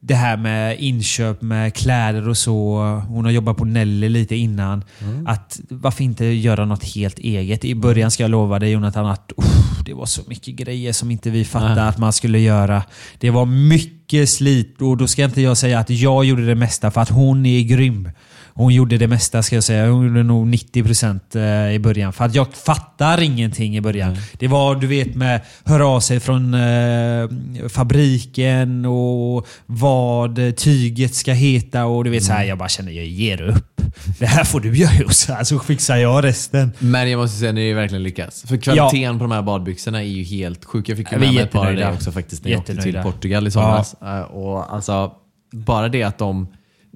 [0.06, 2.78] det här med inköp med kläder och så.
[3.08, 4.84] Hon har jobbat på Nelly lite innan.
[5.00, 5.26] Mm.
[5.26, 7.64] Att varför inte göra något helt eget?
[7.64, 9.53] I början ska jag lova dig Jonathan att uff,
[9.84, 11.88] det var så mycket grejer som inte vi fattade Nej.
[11.88, 12.82] att man skulle göra.
[13.18, 16.90] Det var mycket slit och då ska inte jag säga att jag gjorde det mesta
[16.90, 18.10] för att hon är grym.
[18.56, 19.90] Hon gjorde det mesta ska jag säga.
[19.90, 22.12] Hon gjorde nog 90% i början.
[22.12, 24.16] För att jag fattar ingenting i början.
[24.32, 27.28] Det var du vet med höra av sig från eh,
[27.68, 32.44] fabriken och vad tyget ska heta och du vet så här.
[32.44, 33.73] Jag bara känner jag ger upp.
[34.18, 36.72] Det här får du göra Jossan så fixar jag resten.
[36.78, 38.42] Men jag måste säga, ni har verkligen lyckats.
[38.42, 40.88] För kvaliteten på de här badbyxorna är ju helt sjuk.
[40.88, 42.76] Jag fick ju Ja, med mig ett par av det också faktiskt när jag åkte
[42.76, 43.00] till.
[43.02, 43.94] Portugal i somras.
[44.02, 45.12] Eh, Och alltså,
[45.52, 46.48] bara det att de...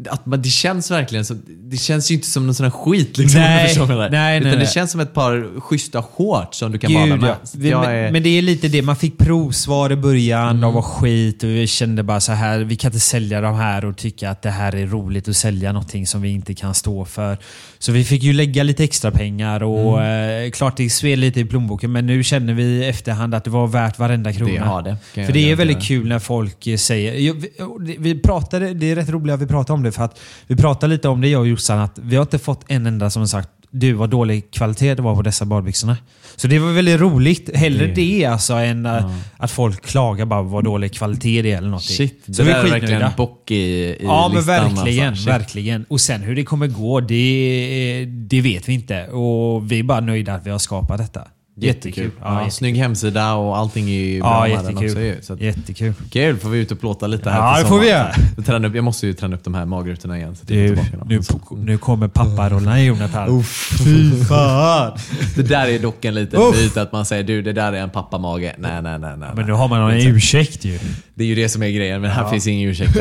[0.09, 1.43] Att man, det känns verkligen som...
[1.63, 3.41] Det känns ju inte som någon sån här skit liksom.
[3.41, 3.97] Nej, menar.
[3.99, 4.67] nej, nej, Utan det nej.
[4.67, 7.37] känns som ett par schyssta shorts som du kan bada Gud, med.
[7.53, 7.81] ja.
[7.81, 8.83] Men, är- men det är lite det.
[8.83, 10.49] Man fick provsvar i början.
[10.49, 10.61] Mm.
[10.61, 12.59] De var skit och vi kände bara så här.
[12.59, 15.73] Vi kan inte sälja de här och tycka att det här är roligt att sälja
[15.73, 17.39] någonting som vi inte kan stå för.
[17.79, 20.45] Så vi fick ju lägga lite extra pengar och Mm.
[20.45, 21.93] eh, klart det sved lite i plånboken.
[21.93, 24.53] Men nu känner vi i efterhand att det var värt varenda krona.
[24.53, 24.97] Det har det,
[25.27, 27.35] För det är väldigt kul när folk eh, säger...
[27.81, 30.57] Vi, vi pratade, det är rätt roligt att vi pratar om det för att vi
[30.57, 33.22] pratade lite om det jag och Jossan att vi har inte fått en enda som
[33.22, 35.97] har sagt du vad dålig kvalitet det var på dessa badbyxorna.
[36.36, 37.57] Så det var väldigt roligt.
[37.57, 41.68] Hellre det, alltså än eh, att folk klagar bara vad dålig kvalitet det är eller
[41.68, 41.97] någonting.
[41.97, 44.74] Shit, det Så vi där är verkligen bock i, i Ja, men listan.
[44.74, 45.09] verkligen.
[45.09, 45.28] Alltså.
[45.30, 45.84] Verkligen.
[45.89, 49.07] Och sen hur det kommer gå, det, det vet vi inte.
[49.07, 51.24] Och vi är bara nöjda att vi har skapat detta.
[51.61, 52.11] Jättekul.
[52.21, 52.53] Ja, jättekul.
[52.53, 55.05] Snygg hemsida och allting är ju bra Ja, med den också jättekul.
[55.05, 55.23] ju.
[55.23, 55.95] Så att, Jättekul.
[56.11, 58.13] Kul, får vi ut och plåta lite här Ja, det får vi göra.
[58.37, 60.37] Så träna upp, jag måste ju träna upp de här magrutorna igen.
[60.37, 61.21] Så Du, nu,
[61.57, 63.45] nu kommer papparollen Jonathan.
[63.45, 64.99] Fy fan!
[65.37, 66.57] Det där är dock en liten Uff.
[66.57, 68.53] myt att man säger du det där är en pappamage.
[68.59, 69.17] Nej, nej, nej.
[69.19, 69.29] nej.
[69.35, 70.79] Men nu har man en ursäkt ju.
[71.15, 72.99] Det är ju det som är grejen, men här finns ingen ursäkt.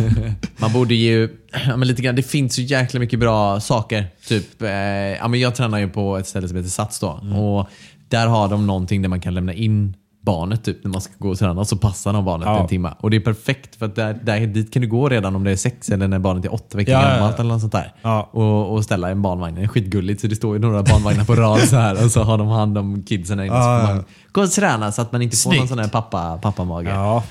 [0.56, 1.28] man borde ju,
[1.68, 4.06] ja, men lite grann, det finns så jäkla mycket bra saker.
[4.28, 7.20] Typ, eh, ja, men jag tränar ju på ett ställe som heter Sats då.
[7.22, 7.38] Mm.
[7.38, 7.68] Och
[8.08, 11.30] där har de någonting där man kan lämna in barnet typ, när man ska gå
[11.30, 11.64] och träna.
[11.64, 12.60] Så passar de barnet Ja.
[12.62, 12.94] en timme.
[13.00, 15.50] Och det är perfekt för att där, där, dit kan du gå redan om det
[15.50, 17.92] är sex eller när barnet är åtta veckor Ja, gammalt eller något sånt där.
[18.02, 18.28] Ja.
[18.32, 19.54] Och, och ställa en barnvagn.
[19.54, 22.22] Det är skitgulligt så det står ju några barnvagnar på rad så här och så
[22.22, 23.54] har de hand om kidsen där inne.
[23.56, 24.02] Ja, ja.
[24.32, 25.68] gå och träna så att man inte får någon Snyggt.
[25.68, 26.88] sån här pappa, pappamage.
[26.88, 27.22] Ja.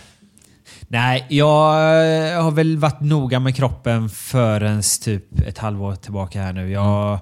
[0.92, 6.72] Nej, jag har väl varit noga med kroppen förrän typ ett halvår tillbaka här nu.
[6.72, 7.20] Jag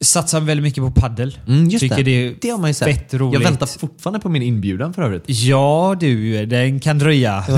[0.00, 1.38] satsar väldigt mycket på paddel.
[1.48, 2.02] Mm, Tycker det.
[2.02, 2.96] det är det har man ju sett.
[2.96, 3.34] fett roligt.
[3.34, 5.24] Jag väntar fortfarande på min inbjudan för övrigt.
[5.26, 7.44] Ja du, den kan dröja.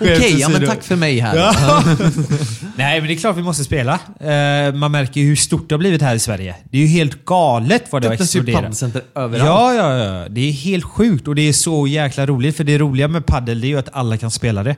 [0.00, 1.34] Okej, ja, men tack för mig här.
[2.76, 3.92] Nej, men det är klart vi måste spela.
[4.20, 6.54] Eh, man märker ju hur stort det har blivit här i Sverige.
[6.70, 8.62] Det är ju helt galet vad det har Det öppnas ju exploderat.
[8.62, 9.48] paddelcenter överallt.
[9.48, 10.28] Ja, ja, ja.
[10.28, 12.56] Det är helt sjukt och det är så jäkla roligt.
[12.56, 14.76] För det roliga med paddel det är ju att alla kan spela det.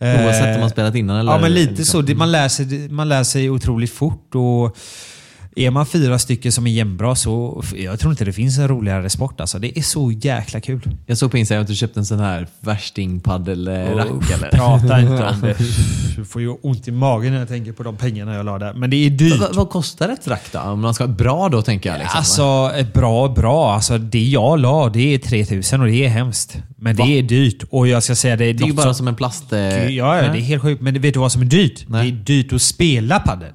[0.00, 1.32] Eh, Oavsett om man spelat innan eller...
[1.32, 1.84] Ja, men lite liksom.
[1.84, 2.00] så.
[2.02, 4.34] Det- Man lär, sig, man lär sig otroligt fort.
[4.34, 4.76] Och
[5.56, 9.10] är man fyra stycken som är jämnbra så jag tror inte det finns en roligare
[9.10, 9.40] sport.
[9.40, 9.58] Alltså.
[9.58, 10.80] Det är så jäkla kul.
[11.06, 14.48] Jag såg på Instagram att du köpte en sån här värstingpaddelrack eller?
[14.52, 15.56] Prata inte om det.
[16.16, 18.74] Du får ju ont i magen när jag tänker på de pengarna jag la där.
[18.74, 19.40] Men det är dyrt.
[19.40, 20.58] Vad, vad kostar ett rack då?
[20.60, 21.98] Om man ska bra då tänker jag.
[21.98, 22.18] Liksom.
[22.18, 23.74] Alltså, ett bra, bra.
[23.74, 26.58] Alltså, det jag la, det är 3000 och det är hemskt.
[26.76, 27.04] Men Va?
[27.06, 27.62] det är dyrt.
[27.70, 29.44] Och jag ska säga det är det är ju bara som- som en plast...
[29.52, 30.82] Ja, ja, det är helt sjukt.
[30.82, 31.84] Men vet du vad som är dyrt?
[31.88, 32.10] Nej.
[32.12, 33.52] Det är dyrt att spela padel.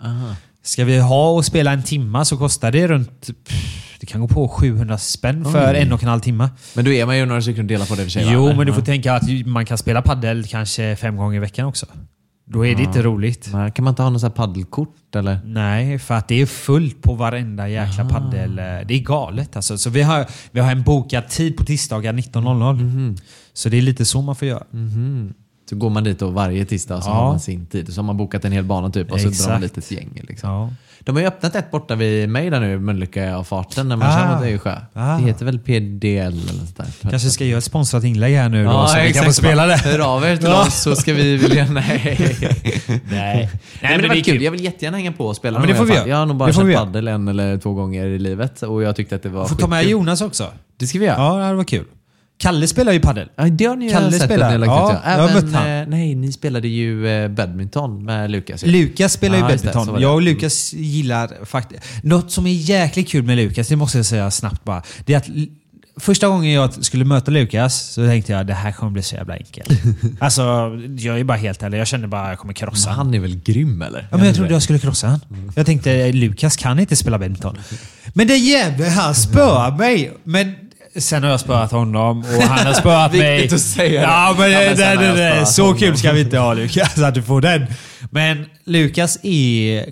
[0.63, 3.29] Ska vi ha och spela en timma så kostar det runt...
[3.99, 6.49] Det kan gå på 700 spänn för en och en halv timme.
[6.75, 8.25] Men då är man ju några stycken och delar på det i och för sig.
[8.25, 8.31] va?
[8.33, 8.55] Jo, Eller?
[8.57, 8.85] men du får Ja.
[8.85, 11.85] tänka att man kan spela paddel kanske fem gånger i veckan också.
[12.45, 13.49] Då är det inte roligt.
[13.53, 15.39] Men Kan man inte ha något paddelkort eller?
[15.45, 18.59] Nej, för att det är fullt på varenda jäkla paddel.
[18.59, 19.77] eh, Det är galet alltså.
[19.77, 22.73] Så vi har, vi har en bokad tid på tisdagar 19.00.
[22.83, 23.17] Mhm.
[23.53, 24.63] Så det är lite så man får göra.
[25.71, 27.13] Så går man dit då varje tisdag och så Ja.
[27.13, 27.87] har man sin tid.
[27.87, 29.49] Och så har man bokat en hel bana typ och så drar Exakt.
[29.49, 30.21] man lite ett gäng.
[30.27, 30.49] Liksom.
[30.49, 30.69] Ja.
[30.99, 34.07] De har ju öppnat ett borta vid mig där nu, Mölnlycke av farten, när man
[34.07, 34.17] Ah.
[34.29, 34.75] kör mot Öjersjö.
[34.93, 35.17] Ah.
[35.17, 37.09] Det heter väl PDL eller sånt där.
[37.09, 39.25] Kanske ska göra ett sponsrat inlägg här nu då, Ja, så vi kan exakt.
[39.25, 39.77] få spela det.
[39.77, 40.61] Hör av er till Ja.
[40.61, 41.65] oss så ska vi vilja...
[41.71, 42.17] Nej.
[43.09, 43.49] Nej.
[43.81, 44.41] Nej, men det var kul.
[44.41, 46.07] Jag vill jättegärna hänga på och spela Ja, men det får vi göra.
[46.07, 49.15] Jag har nog bara kört padel en eller två gånger i livet och jag tyckte
[49.15, 49.83] att det var Får ta med.
[49.85, 50.47] Jonas också.
[50.77, 51.17] Det ska vi göra.
[51.43, 51.85] Ja, det var kul.
[52.41, 53.29] Kalle spelar ju paddel.
[53.35, 54.45] Ja, det har ni ju Kalle sett spelar.
[54.45, 54.99] att ni har lagt Ja, ut.
[55.05, 55.69] jag har Även, mött han.
[55.81, 58.65] eh, nej, ni spelade ju eh, badminton med Lukas.
[58.65, 59.93] Lukas spelar ju Ja, badminton.
[59.95, 60.01] det.
[60.01, 61.83] Jag och Lukas gillar faktiskt...
[62.03, 64.83] Något som är jäkligt kul med Lukas, det måste jag säga snabbt bara.
[65.05, 65.27] Det är att
[65.99, 69.33] första gången jag skulle möta Lukas så tänkte jag det här kommer bli så jävla
[69.33, 69.69] enkelt.
[70.19, 70.41] alltså,
[70.97, 71.77] jag är bara helt ärlig.
[71.79, 73.13] Jag kände bara att jag kommer krossa Men han.
[73.13, 74.07] är väl grym eller?
[74.11, 75.19] Ja, men jag trodde jag skulle krossa han.
[75.55, 77.57] Jag tänkte Lukas kan inte spela badminton.
[78.13, 80.13] Men det jävla han spöar mig.
[80.23, 80.53] Men
[80.95, 83.35] sen har jag spöat honom och han har spöat mig.
[83.37, 84.07] Viktigt att säga det.
[84.07, 84.77] Ja, men, Ja, men
[85.15, 85.77] det, det, Så honom.
[85.77, 87.65] kul ska vi inte ha Lukas, att du får den.
[88.11, 89.85] Men Lukas är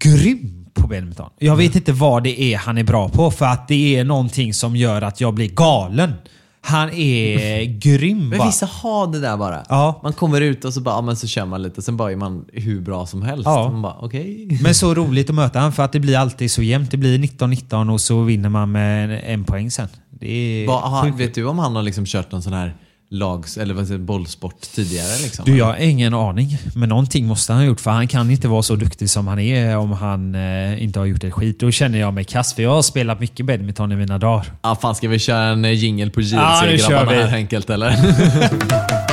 [0.00, 1.30] grym på badminton.
[1.38, 4.54] Jag vet inte vad det är han är bra på, för att det är någonting
[4.54, 6.12] som gör att jag blir galen.
[6.60, 9.62] Han är grym Men vissa har det där bara.
[9.68, 10.00] Ja.
[10.02, 12.16] Man kommer ut och så bara, ja, men så kör man lite, sen bara är
[12.16, 13.42] man hur bra som helst.
[13.44, 13.70] Ja.
[13.70, 14.58] Man bara, okej.
[14.62, 16.90] Men så roligt att möta han för att det blir alltid så jämnt.
[16.90, 19.88] Det blir 19-19 och så vinner man med en, en poäng sen.
[20.24, 22.74] Det Vad- aha, vet du om han har liksom kört någon sån här
[23.10, 25.22] lags, eller vad säger, bollsport tidigare?
[25.22, 25.44] Liksom?
[25.44, 26.58] Du, jag har ingen aning.
[26.74, 29.38] Men någonting måste han ha gjort för han kan inte vara så duktig som han
[29.38, 31.60] är om han eh, inte har gjort ett skit.
[31.60, 34.46] Då känner jag mig kass för jag har spelat mycket badminton i mina dagar.
[34.60, 37.22] Ah, fan, ska vi köra en eh, jingle på Ja, JLC-grabbarna vi.
[37.22, 37.96] här enkelt eller?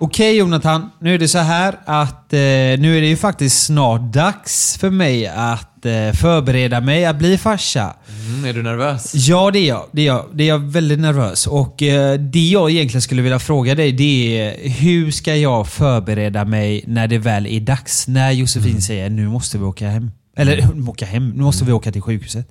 [0.00, 4.00] Okej Jonathan, nu är det så här att eh, nu är det ju faktiskt snart
[4.00, 7.96] dags för mig att eh, förbereda mig att bli farsa.
[8.28, 9.14] Mm, är du nervös?
[9.14, 9.84] Ja, det är jag.
[9.92, 11.46] Det är jag, det är jag väldigt nervös.
[11.46, 16.44] Och eh, det jag egentligen skulle vilja fråga dig, det är hur ska jag förbereda
[16.44, 18.08] mig när det väl är dags?
[18.08, 20.10] När Josefin säger nu måste vi åka hem.
[20.36, 22.48] Eller åka hem, nu måste vi åka till sjukhuset.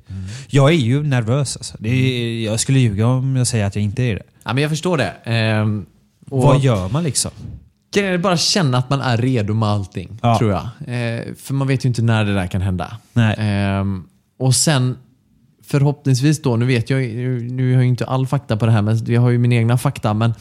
[0.48, 1.76] Jag är ju nervös alltså.
[1.80, 4.24] Det är, jag skulle ljuga om jag säger att jag inte är det.
[4.44, 5.14] Ja, men jag förstår det.
[5.24, 5.86] Ehm,
[6.30, 7.32] och Vad gör man liksom?
[7.94, 10.38] Grejen är bara känna att man är redo med allting, Ja.
[10.38, 10.62] tror jag.
[10.62, 12.98] Eh, för man vet ju inte när det där kan hända.
[13.38, 14.04] Ehm,
[14.40, 14.98] och sen
[15.64, 18.82] förhoppningsvis då, nu vet jag nu har jag ju inte all fakta på det här,
[18.82, 20.14] men jag har ju min egna fakta.
[20.14, 20.34] Men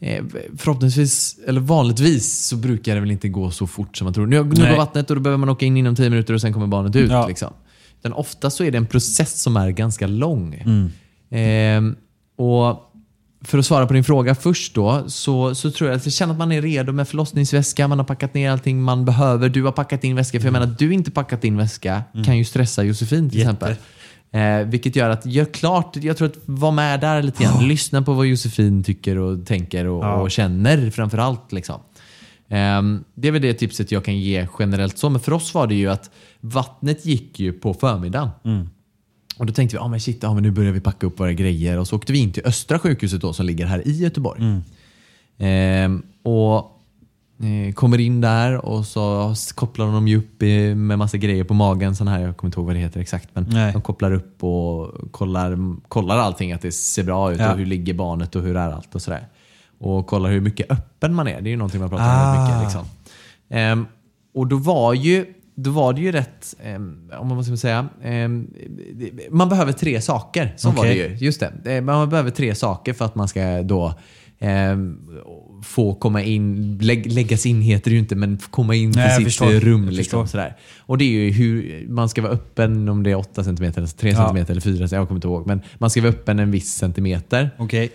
[0.00, 0.24] eh,
[0.56, 4.26] förhoppningsvis, eller vanligtvis, så brukar det väl inte gå så fort som man tror.
[4.26, 6.52] Nu, nu går vattnet och då behöver man åka in inom 10 minuter och sen
[6.52, 7.10] kommer barnet ut.
[7.10, 7.26] Ja.
[7.28, 7.52] Liksom.
[8.00, 10.54] Utan ofta så är det en process som är ganska lång.
[10.54, 10.90] Mm.
[11.30, 11.96] Ehm,
[12.36, 12.90] och
[13.44, 16.32] för att svara på din fråga först då, så, så tror jag att jag känner
[16.32, 19.48] att man är redo med förlossningsväska, man har packat ner allting man behöver.
[19.48, 22.38] Du har packat din väska, för jag menar att du inte packat din väska kan
[22.38, 23.50] ju stressa Josefin till Jätte.
[23.50, 23.76] exempel.
[24.32, 27.68] Eh, vilket gör att, gör klart, jag tror att var med där lite grann.
[27.68, 30.14] Lyssna på vad Josefin tycker och tänker och, Ja.
[30.14, 31.52] och känner framför allt.
[31.52, 31.80] Liksom.
[32.48, 35.08] Ehm, det är väl det tipset jag kan ge generellt så.
[35.10, 38.28] Men för oss var det ju att vattnet gick ju på förmiddagen.
[39.38, 41.32] Och då tänkte vi, ah, men shit, ja, men nu börjar vi packa upp våra
[41.32, 41.78] grejer.
[41.78, 44.60] Och så åkte vi in till Östra sjukhuset då, som ligger här i Göteborg.
[45.38, 46.56] Ehm, och
[47.46, 51.54] eh, kommer in där och så kopplar de ju upp i, med massa grejer på
[51.54, 51.96] magen.
[51.96, 53.28] Sån här, jag kommer inte ihåg vad det heter exakt.
[53.32, 53.72] Men Nej.
[53.72, 55.58] de kopplar upp och kollar,
[55.88, 57.38] kollar allting, att det ser bra ut.
[57.40, 57.52] Ja.
[57.52, 59.26] Och hur ligger barnet och hur är allt och sådär.
[59.78, 61.40] Och kollar hur mycket öppen man är.
[61.40, 62.32] Det är ju någonting man pratar om Ah.
[62.32, 62.62] väldigt mycket.
[62.74, 62.86] Liksom.
[63.48, 63.86] Ehm,
[64.34, 65.26] och då var ju
[65.56, 67.88] då var det ju rätt, ehm, om man ska säga,
[68.94, 70.54] det- man behöver tre saker.
[70.56, 71.16] Så var det ju.
[71.20, 71.74] Just det.
[71.76, 73.94] Eh, Man behöver tre saker för att man ska då
[74.38, 74.98] ehm,
[75.64, 79.16] få komma in, lägg, läggas in heter det ju inte, men komma in Nej, till
[79.16, 79.54] sitt förstår.
[79.54, 79.88] eh, rum.
[79.88, 80.56] Liksom, sådär.
[80.78, 83.86] Och det är ju hur man ska vara öppen, om det är 8 cm, eller
[83.86, 84.28] 3 Ja.
[84.28, 85.46] cm eller 4 cm, jag kommer inte ihåg.
[85.46, 87.50] Men man ska vara öppen en viss centimeter.
[87.58, 87.90] Okej.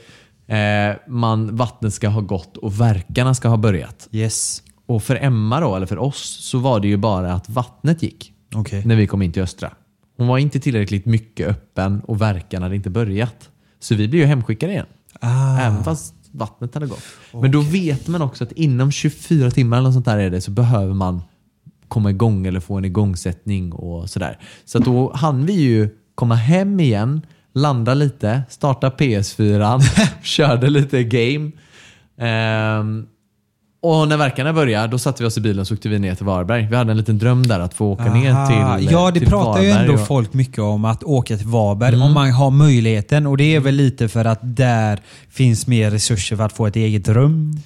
[0.48, 4.08] Eh, man, vattnet ska ha gått och verkarna ska ha börjat.
[4.12, 4.64] Yes.
[4.90, 8.34] Och för Emma då, eller för oss, så var det ju bara att vattnet gick
[8.56, 8.86] Okej.
[8.86, 9.72] när vi kom in till Östra.
[10.18, 13.50] Hon var inte tillräckligt mycket öppen och verkan hade inte börjat.
[13.80, 14.86] Så vi blev ju hemskickade igen.
[15.20, 15.60] Ah.
[15.60, 17.04] Även fast vattnet hade gått.
[17.34, 20.42] Men då vet man också att inom 24 timmar eller något sånt där är det,
[20.42, 21.22] så behöver man
[21.88, 24.40] komma igång eller få en igångsättning och sådär.
[24.66, 27.22] Så då hann vi ju komma hem igen,
[27.54, 29.82] landa lite, starta PS4,
[30.24, 31.52] körde lite game.
[32.18, 33.08] Ehm,
[33.82, 36.16] och när verkarna började, då satte vi oss i bilen och så åkte vi ner
[36.16, 36.68] till Varberg.
[36.70, 38.78] Vi hade en liten dröm där att få åka ner Aha.
[38.78, 41.48] till Ja, det till pratar ju Varberg ändå och- folk mycket om att åka till
[41.48, 42.02] Varberg Mm.
[42.02, 43.28] om man har möjligheten.
[43.28, 45.00] Och det är väl lite för att där
[45.30, 47.62] finns mer resurser för att få ett eget rum.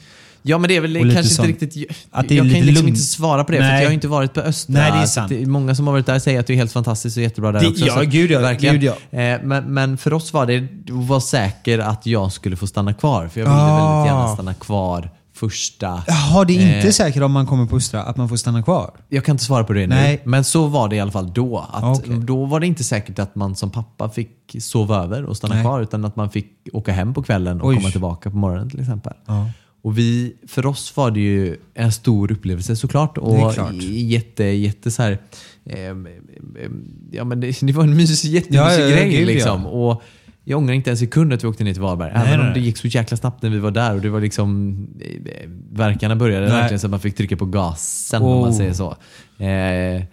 [0.45, 1.49] Ja men det är väl kanske sånt.
[1.49, 1.97] inte riktigt...
[2.11, 2.97] Att det är jag lite kan liksom lugnt.
[2.97, 3.75] inte svara på det för Nej.
[3.75, 4.73] att jag har inte varit på Östra.
[4.73, 5.31] Nej, det är sant.
[5.47, 7.67] många som har varit där säger att det är helt fantastiskt och jättebra där Det-
[7.67, 7.85] också.
[7.85, 8.79] ja, gud ja, verkligen.
[8.79, 12.93] gud Eh, men, men för oss var det vara säker att jag skulle få stanna
[12.93, 13.27] kvar.
[13.27, 13.95] För jag ville Ah.
[13.95, 15.09] väldigt gärna stanna kvar
[15.49, 16.03] första...
[16.07, 16.91] Jaha, det är inte Eh.
[16.91, 18.91] säkert om man kommer på Östra att man får stanna kvar.
[19.09, 20.21] Jag kan inte svara på det nu, Nej.
[20.25, 21.67] men så var det i alla fall då.
[21.71, 22.17] Att Okej.
[22.19, 25.63] Då var det inte säkert att man som pappa fick sova över och stanna Nej.
[25.63, 27.75] kvar, utan att man fick åka hem på kvällen och Oj.
[27.75, 29.13] komma tillbaka på morgonen till exempel.
[29.25, 29.49] Ja.
[29.81, 33.17] Och vi, för oss var det ju en stor upplevelse såklart.
[33.17, 33.73] Och klart.
[33.83, 35.17] jätte, jätte så här,
[35.65, 39.25] ehm, ehm, ja, men det, det var en mysig, jättemysig Ja, ja, grej.
[39.25, 39.65] liksom.
[39.65, 40.01] Och
[40.43, 42.11] jag ångrar inte en sekund att vi åkte ner till Varberg.
[42.13, 43.95] Nej, Även nej, om det gick så jäkla snabbt när vi var där.
[43.95, 46.55] Och det var liksom, eh, verkarna började Nej.
[46.55, 48.57] verkligen så att man fick trycka på gasen om man Oh.
[48.57, 48.97] säger så.
[49.37, 50.03] Eh,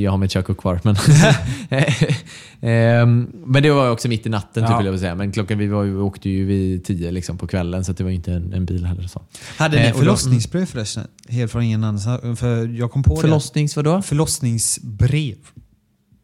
[0.00, 0.80] jag har mitt körkort kvar.
[0.84, 0.96] Men,
[2.60, 4.76] Ehm, men det var också mitt i natten typ Ja.
[4.78, 5.14] vill jag säga.
[5.14, 8.10] Men klockan, vi, var, vi åkte ju vid tio liksom, på kvällen så det var
[8.10, 9.06] inte en, en bil heller.
[9.06, 9.22] Så.
[9.56, 11.06] Hade Eh, ni då- förlossningsbrev förresten?
[11.28, 12.40] Helt från ingen annanstans?
[12.40, 13.96] För jag kom på Förlossnings vadå?
[13.96, 14.02] det.
[14.02, 15.34] Förlossningsbrev.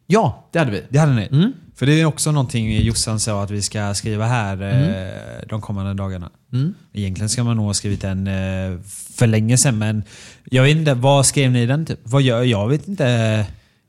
[0.06, 0.82] Ja, det hade vi.
[0.88, 1.28] Det hade ni?
[1.32, 1.52] Mm.
[1.80, 5.94] För det är också någonting Jossan sa att vi ska skriva här eh, de kommande
[5.94, 6.30] dagarna.
[6.52, 6.74] Mm.
[6.92, 8.80] Egentligen ska man nog ha skrivit den eh,
[9.14, 10.02] för länge sedan men
[10.44, 11.86] jag vet inte, vad skrev ni den?
[11.86, 11.98] Typ?
[12.02, 12.68] Vad gör jag?
[12.68, 13.06] vet inte.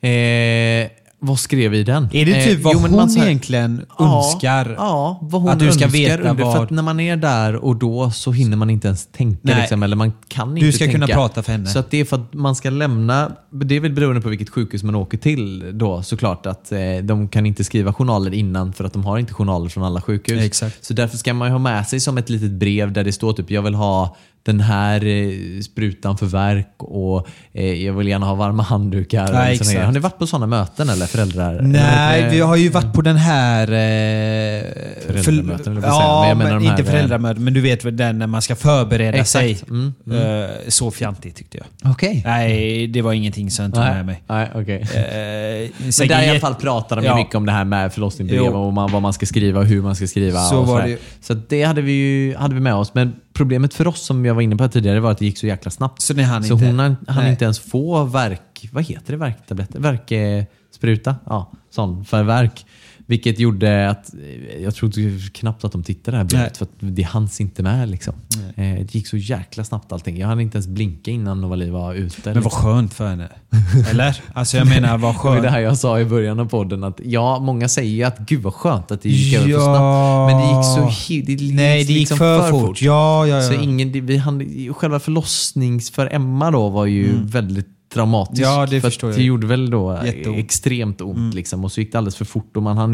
[0.01, 0.89] Eh,
[1.23, 2.09] vad skrev vi den?
[2.13, 4.75] Är det typ Eh, vad jo, hon man sa- egentligen Ja, önskar?
[4.77, 6.35] Ja, vad hon Att du ska veta under.
[6.35, 9.57] För vad- att när man är där och då så hinner man inte ens tänka.
[9.59, 10.93] Liksom, eller man kan Du inte ska tänka.
[10.99, 11.65] kunna prata för henne.
[11.67, 14.49] Så att det är för att man ska lämna, det är väl beroende på vilket
[14.49, 16.45] sjukhus man åker till då såklart.
[16.45, 19.83] Att eh, de kan inte skriva journaler innan för att de har inte journaler från
[19.83, 20.41] alla sjukhus.
[20.43, 20.85] Exakt.
[20.85, 23.33] Så därför ska man ju ha med sig som ett litet brev där det står
[23.33, 28.25] typ jag vill ha den här eh, sprutan för verk och eh, jag vill gärna
[28.25, 29.23] ha varma handdukar.
[29.23, 29.69] och såna exakt.
[29.71, 29.85] grejer.
[29.85, 31.61] Har ni varit på sådana möten eller föräldrar?
[31.61, 33.67] Nej, vi har ju varit på den här...
[33.67, 34.63] Eh,
[35.07, 36.03] Föräldramöten, vill jag säga.
[36.05, 37.43] Ja, Men jag men, menar de här, inte föräldramöten.
[37.43, 39.45] Men du vet väl den när man ska förbereda Exakt.
[39.45, 39.57] sig.
[39.69, 41.91] Mm, Eh, så fjantigt tyckte jag.
[41.91, 42.21] Okej.
[42.25, 44.23] Nej, det var ingenting som jag tog med Nej, mig.
[44.27, 44.81] nej.
[44.81, 45.69] Eh,
[45.99, 47.15] Men där i alla fall pratar de Ja.
[47.15, 49.95] mycket om det här med förlossningsbrev och man, vad man ska skriva och hur man
[49.95, 50.39] ska skriva.
[50.39, 50.87] Så och sådär.
[50.87, 50.97] det.
[51.21, 52.93] Så det hade vi, ju, hade vi med oss.
[52.93, 55.47] Men problemet för oss som jag var inne på tidigare var att det gick så
[55.47, 56.01] jäkla snabbt.
[56.01, 56.65] Så ni hann så inte?
[56.65, 58.69] hon hann, hann inte ens få verk...
[58.71, 59.17] Vad heter det?
[59.17, 59.79] Verktabletter?
[59.79, 61.15] Verkspruta?
[61.25, 62.65] Ja, sån för verk.
[63.11, 65.01] Vilket gjorde att eh, jag trodde
[65.33, 67.89] knappt att de tittade det här brevet för att det hanns inte med.
[67.89, 68.13] Liksom.
[68.55, 70.17] Eh, Det gick så jäkla snabbt allting.
[70.19, 72.15] Jag hann inte ens blinka innan Novali var ute.
[72.25, 72.61] Men vad liksom.
[72.61, 73.29] skönt för henne.
[73.89, 74.21] Eller?
[74.33, 75.53] Alltså jag menar vad Det var det skönt.
[75.53, 76.83] här jag sa i början av podden.
[76.83, 79.59] Att ja, många säger att gud vad skönt att det gick över för Ja.
[79.59, 80.31] snabbt.
[80.31, 82.81] Men det gick så det gick Nej, det gick liksom för, fort.
[82.81, 83.41] Ja, ja, ja.
[83.41, 88.41] Så ingen, vi hann, själva förlossnings för Emma då var ju väldigt traumatisk.
[88.41, 88.53] Mm.
[88.53, 89.13] Ja, det för.
[89.13, 90.25] Det gjorde väl då Jätteont.
[90.27, 90.39] Mm.
[90.39, 91.33] extremt ont.
[91.33, 92.91] Liksom, och så gick det alldeles för fort och man hann,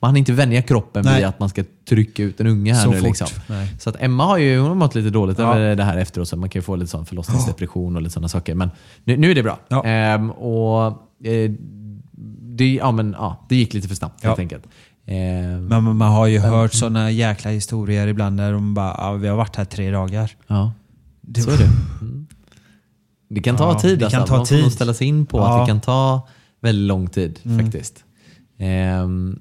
[0.00, 1.16] man hann inte vänja kroppen Nej.
[1.16, 3.00] vid att man ska trycka ut en unge här Så nu.
[3.00, 3.26] Liksom.
[3.78, 5.54] Så att Emma har ju hon har mått lite dåligt Ja.
[5.54, 6.28] över det här efteråt.
[6.28, 8.54] Så man kan ju få lite sån förlossningsdepression och lite sådana saker.
[8.54, 8.70] Men
[9.04, 9.58] nu, nu är det bra.
[9.68, 9.84] Ja.
[9.84, 10.86] Ehm, och
[11.24, 11.50] eh,
[12.56, 14.42] det, ja, men, ja, det gick lite för snabbt helt Ja.
[14.42, 14.64] enkelt.
[15.06, 19.28] Ehm, Men man, har ju hört såna jäkla historier ibland där de bara ja, vi
[19.28, 20.30] har varit här tre dagar.
[20.46, 20.72] ja,
[21.20, 21.64] Det- så är det.
[22.00, 22.17] Mm.
[23.28, 24.18] Det kan ta Ja, tid alltså.
[24.18, 24.72] kan ta Man får nog tid.
[24.72, 25.54] ställa sig in på Ja.
[25.60, 26.28] att det kan ta
[26.60, 28.04] väldigt lång tid faktiskt.
[28.58, 29.38] Ehm,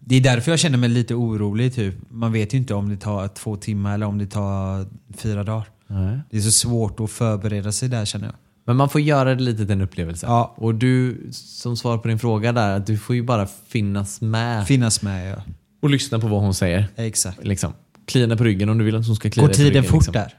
[0.00, 1.74] Det är därför jag känner mig lite orolig.
[1.74, 1.94] Typ.
[2.10, 5.64] Man vet ju inte om det tar två timmar eller om det tar fyra dagar.
[5.86, 6.18] nej.
[6.30, 8.34] Det är så svårt att förbereda sig där känner jag.
[8.66, 10.26] Men man får göra det lite till en upplevelse.
[10.26, 10.54] Ja.
[10.56, 14.66] Och du, som svar på din fråga där, att du får ju bara finnas med
[14.66, 15.42] Finnas med ja.
[15.82, 16.86] och lyssna på vad hon säger.
[16.96, 17.44] Exakt.
[17.44, 17.72] Liksom.
[18.06, 19.84] Klia på ryggen om du vill att hon ska klia Går dig på tiden ryggen.
[19.84, 20.12] fort liksom.
[20.12, 20.34] där?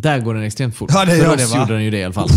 [0.00, 0.90] Där går den extremt fort.
[0.94, 1.60] Ja, det för oss det, va?
[1.62, 2.28] gjorde den ju det i alla fall.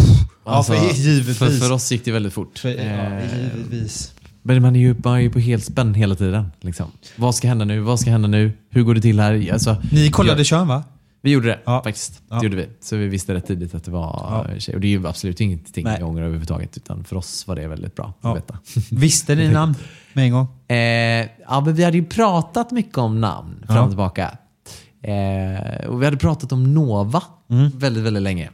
[0.45, 1.38] Ja, för- givetvis.
[1.38, 2.60] För, för oss gick det väldigt fort.
[2.60, 4.14] För, ja, Eh, givetvis.
[4.43, 6.51] men man är ju, man är ju på helt spänn hela tiden.
[6.62, 6.86] Liksom.
[7.16, 7.80] Vad ska hända nu?
[7.80, 8.51] Vad ska hända nu?
[8.70, 9.49] Hur går det till här?
[9.53, 10.84] Alltså, Ni kollade jag- körn va?
[11.22, 11.82] Vi gjorde det Ja.
[11.84, 12.22] faktiskt.
[12.30, 12.36] Ja.
[12.39, 12.68] Det gjorde vi.
[12.82, 14.60] Så vi visste rätt tidigt att det var Ja.
[14.60, 14.76] tjej.
[14.76, 15.97] Och det är ju absolut ingenting Nej.
[15.99, 16.78] jag ångrar överhuvudtaget.
[16.78, 18.30] Utan för oss var det väldigt bra Ja.
[18.32, 18.57] att veta.
[18.95, 19.76] Visste ni namn
[20.14, 20.47] med en gång?
[20.68, 20.78] Eh,
[21.47, 24.38] ja, men vi hade ju pratat mycket om namn fram och tillbaka.
[25.01, 27.69] Eh, och vi hade pratat om Nova Mm.
[27.75, 28.49] väldigt, väldigt länge.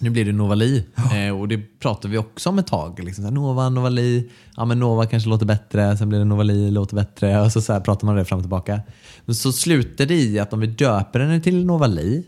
[0.00, 0.84] Nu blir det Novali
[1.14, 3.04] eh, och det pratar vi också om ett tag.
[3.04, 6.96] Liksom, så Nova, Novali, ja men Nova kanske låter bättre, sen blir det Novali, låter
[6.96, 8.80] bättre och så, så pratar man det fram och tillbaka.
[9.24, 12.26] Men så slutar det i att om vi döper henne till Novali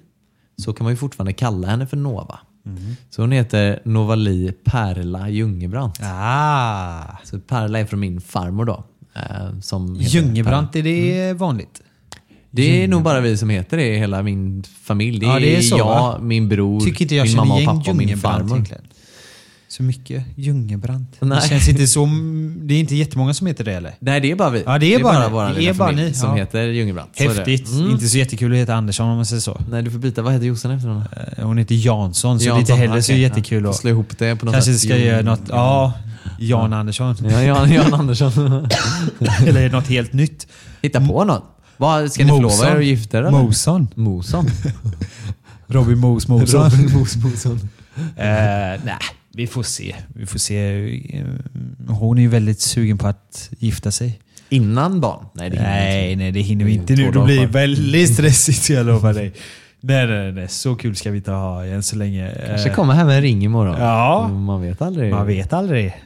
[0.62, 2.38] så kan man ju fortfarande kalla henne för Nova.
[3.10, 5.98] Så hon heter Novali Perla Ljungebrant.
[6.02, 7.02] Ah.
[7.24, 8.84] Så Perla är från min farmor då.
[9.14, 11.36] Eh, som Ljungebrant, är det Mm.
[11.38, 11.82] vanligt?
[12.54, 15.18] Det är nog bara vi som heter det i hela min familj.
[15.20, 16.18] Det är, Ja, det är så, jag, va?
[16.20, 18.52] min bror, Tycker inte jag min mamma och pappa och min farmor.
[18.56, 18.82] egentligen.
[19.68, 20.24] Så mycket.
[20.36, 21.16] Ljungebrant.
[21.20, 21.38] Nej.
[21.42, 22.08] Det känns inte så...
[22.56, 23.94] Det är inte jättemånga som heter det eller?
[23.98, 24.62] Nej, det är bara vi.
[24.66, 25.32] Ja, det är bara ni.
[25.32, 26.36] vår Det lilla bara familj ni, som ja.
[26.36, 27.10] heter Ljungebrant.
[27.16, 27.28] Så det.
[27.34, 27.68] Häftigt.
[27.72, 27.90] Mm.
[27.90, 29.60] Inte så jättekul att heta Andersson om man säger så.
[29.70, 30.22] Nej, du får byta.
[30.22, 31.04] Vad heter Jossan efter honom?
[31.38, 33.20] Eh, Hon heter Jansson, så det är inte Jansson, heller så okej.
[33.20, 33.76] jättekul Ja, att...
[33.76, 34.80] Slå ihop det på något Kanske sätt.
[34.80, 35.40] ska göra något...
[35.48, 35.92] Ja,
[36.38, 37.16] Jan Andersson.
[37.30, 38.32] Ja, Jan, Jan Andersson.
[39.46, 40.46] eller något helt nytt.
[40.82, 41.51] Hitta på något.
[41.82, 43.22] Vad, ska ni förlova er och gifta er?
[43.22, 43.30] eller?
[43.42, 43.88] Moson.
[43.94, 44.46] Moson.
[45.66, 46.70] Robin Mos Moson.
[46.70, 47.60] Robin Mos Moson.
[48.16, 48.24] Eh,
[48.84, 48.98] nej,
[49.34, 49.94] vi får se.
[50.14, 50.80] Vi får se.
[51.18, 51.24] Eh,
[51.88, 54.20] Hon är ju väldigt sugen på att gifta sig.
[54.48, 55.26] Innan barn?
[55.34, 56.22] Nej, det hinner vi Nej, inte.
[56.24, 57.06] nej det hinner vi är inte två nu.
[57.06, 57.46] Det dagar blir kvar.
[57.46, 59.32] väldigt stressigt, jag lovar dig.
[59.80, 60.48] Nej, nej, nej.
[60.48, 62.30] Så kul ska vi inte ha än så länge.
[62.46, 63.76] Kanske Eh, kommer hem med en ring imorgon.
[63.80, 64.28] Ja.
[64.28, 65.10] Man vet aldrig.
[65.10, 65.96] Man vet aldrig.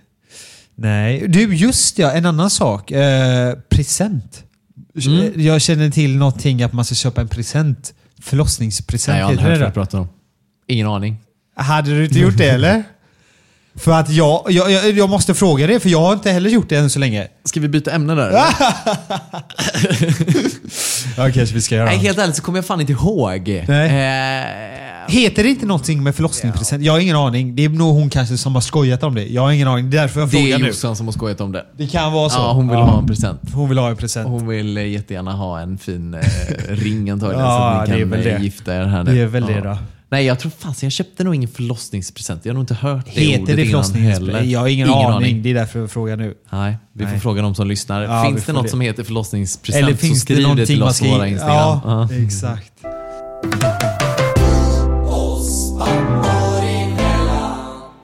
[0.74, 1.24] Nej.
[1.29, 2.91] Du, just ja, en annan sak.
[2.91, 4.45] Eh, present.
[5.05, 5.40] Mm.
[5.40, 7.94] Jag känner till någonting att man ska köpa en present.
[8.22, 9.14] Förlossningspresent.
[9.14, 9.66] Nej, jag har det hört det?
[9.66, 10.09] du pratar om.
[10.66, 11.16] Ingen aning.
[11.57, 12.82] Hade du inte gjort det eller?
[13.74, 16.68] För att jag, jag, jag, jag måste fråga det, för jag har inte heller gjort
[16.68, 17.28] det än så länge.
[17.44, 18.32] Ska vi byta ämne där?
[21.16, 21.86] Ja, kanske vi ska göra.
[21.86, 23.64] Nej, helt ärligt så kommer jag fan inte ihåg.
[23.68, 23.86] Nej.
[23.86, 26.82] Eh, Heter det inte någonting med förlossningspresent?
[26.84, 27.57] Jag har ingen aning.
[27.57, 29.26] Det är nog hon kanske som har skojat om det.
[29.26, 29.90] Jag har ingen aning.
[29.90, 30.66] Det är därför jag det frågar är nu.
[30.66, 31.66] Jossan som har skojat om det.
[31.76, 32.38] Det kan vara så.
[32.38, 33.40] Ja, hon vill ha en present.
[33.52, 34.28] Hon vill ha en present.
[34.28, 36.20] Hon vill eh, jättegärna ha en fin eh,
[36.68, 38.44] ring antagligen Ja, så det är att ni väl kan eh, det.
[38.44, 39.14] gifta er här nu.
[39.14, 39.78] Det är väl det då.
[40.09, 42.44] Nej, jag tror fan jag köpte nog ingen förlossningspresent.
[42.44, 44.32] Jag har nog inte hört det Heter ordet det innan förlossningspresent?
[44.32, 44.42] heller.
[44.52, 45.42] Jag har ingen, aning.
[45.42, 46.34] Det är därför jag frågar nu.
[46.50, 47.20] Nej, vi får Nej.
[47.20, 48.02] fråga de som lyssnar.
[48.02, 48.68] Ja, vi finns det får något det.
[48.70, 51.04] som heter förlossningspresent Eller så finns det skriv det någonting till man oss ska...
[51.07, 51.57] på våra Instagram.
[51.57, 52.09] Ja, Ja.
[52.24, 52.72] exakt.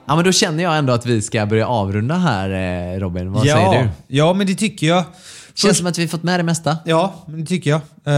[0.05, 2.49] Ja, men då känner jag ändå att vi ska börja avrunda här
[2.93, 3.31] eh, Robin.
[3.31, 3.55] Vad ja.
[3.55, 3.89] säger du?
[4.07, 5.03] Ja, men det tycker jag.
[5.55, 6.77] Känns som att vi fått med det mesta.
[6.85, 7.81] Ja, det tycker jag.
[8.05, 8.13] Eh,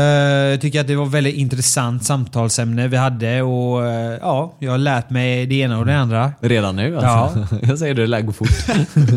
[0.52, 4.78] Jag tycker att det var väldigt intressant samtalsämne vi hade och eh, ja, jag har
[4.78, 6.32] lärt mig det ena och det andra.
[6.42, 7.48] Redan nu alltså.
[7.62, 8.50] Jag säger det, det lär gå fort.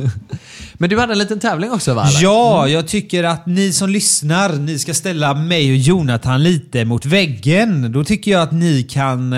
[0.72, 2.06] men du hade en liten tävling också va?
[2.08, 2.22] eller?
[2.22, 7.06] Ja, jag tycker att ni som lyssnar, ni ska ställa mig och Jonathan lite mot
[7.06, 7.92] väggen.
[7.92, 9.34] Då tycker jag att ni kan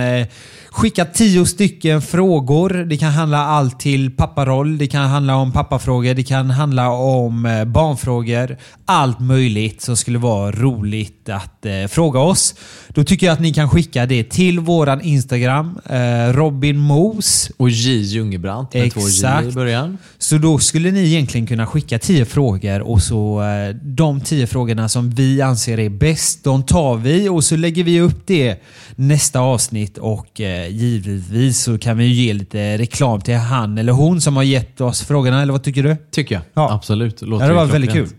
[0.71, 2.71] skicka tio stycken frågor.
[2.71, 7.47] Det kan handla allt till papparoll, det kan handla om pappafrågor, det kan handla om
[7.47, 8.57] eh, barnfrågor.
[8.85, 12.55] Allt möjligt som skulle vara roligt att eh, fråga oss.
[12.89, 17.51] Då tycker jag att ni kan skicka det till våran Instagram, eh, Robin Mos.
[17.57, 19.55] Och J Ljungbrant med två J i Exakt.
[19.55, 19.99] början.
[20.19, 24.89] Så då skulle ni egentligen kunna skicka 10 frågor och så eh, de 10 frågorna
[24.89, 28.63] som vi anser är bäst, de tar vi och så lägger vi upp det
[28.97, 33.93] nästa avsnitt och eh, givetvis så kan vi ju ge lite reklam till han eller
[33.93, 35.97] hon som har gett oss frågorna, eller vad tycker du?
[36.11, 36.43] Tycker jag.
[36.55, 36.73] Ja.
[36.73, 37.23] Absolut.
[37.23, 38.15] Låter Ja, det var väldigt klockrent.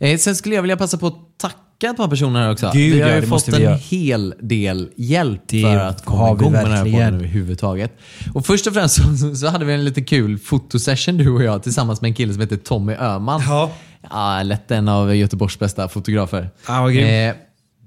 [0.00, 2.70] Eh, sen skulle jag vilja passa på att tacka ett par personer här också.
[2.74, 3.74] Gud, vi har ja, ju det fått en göra.
[3.74, 7.92] hel del hjälp Det för att komma igång med den här podden överhuvudtaget.
[8.34, 11.62] Och först och främst så, så hade vi en lite kul fotosession du och jag
[11.62, 13.42] tillsammans med en kille som heter Tommy Öhman.
[13.46, 13.70] Ja.
[14.10, 16.50] Ja, lätt en av Göteborgs bästa fotografer.
[16.68, 17.28] Ja, vad.
[17.28, 17.34] Eh,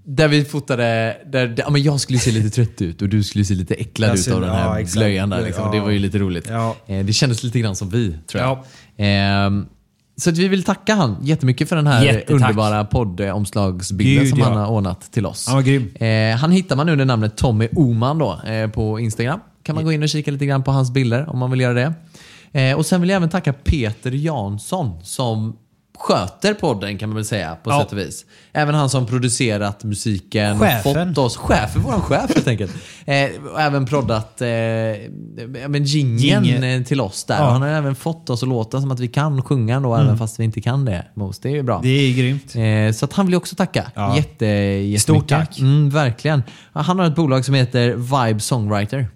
[0.04, 3.46] där vi fotade, där, ja, men jag skulle se lite trött ut och du skulle
[3.46, 4.98] se lite äcklad Jag ut av den här ja, exakt.
[4.98, 5.42] blöjan där.
[5.42, 5.66] Liksom.
[5.66, 5.72] Ja.
[5.72, 6.48] Det var ju lite roligt.
[6.50, 6.76] Ja.
[6.88, 8.64] Eh, det kändes lite grann som vi, tror jag.
[8.98, 9.66] Ehm,
[10.18, 12.30] så att vi vill tacka han jättemycket för den här Jättetack.
[12.30, 14.46] underbara poddomslagsbilden som ja.
[14.46, 15.48] han har ordnat till oss.
[15.48, 15.90] Han.
[15.96, 19.40] Eh, han hittar man under namnet Tommy Oman då, eh, på Instagram.
[19.64, 21.74] Kan man gå in och kika lite grann på hans bilder om man vill göra
[22.54, 22.76] det.
[22.76, 25.58] Och Sen vill jag även tacka Peter Jansson som
[26.02, 27.82] sköter podden kan man väl säga på Ja.
[27.82, 28.26] sätt och vis.
[28.54, 31.02] Även han som producerat musiken Chefen.
[31.10, 32.72] och fått oss, chefen, våran chef helt enkelt.
[33.06, 34.48] Eh, och även proddat eh,
[35.68, 36.76] men Jingle.
[36.76, 37.36] eh, till oss där.
[37.38, 37.46] Ja.
[37.46, 40.18] Och han har även fått oss att låta som att vi kan sjunga då, även
[40.18, 41.06] fast vi inte kan det.
[41.16, 41.80] Mos, det är ju bra.
[41.84, 42.56] Det är grymt.
[42.56, 43.92] Eh, så att han vill också tacka.
[43.96, 44.16] Ja.
[44.18, 45.00] Jätte.
[45.00, 45.60] Stort tack.
[45.60, 46.44] Mm, verkligen.
[46.74, 47.90] Han har ett bolag som heter
[48.28, 49.08] Vibe Songwriter.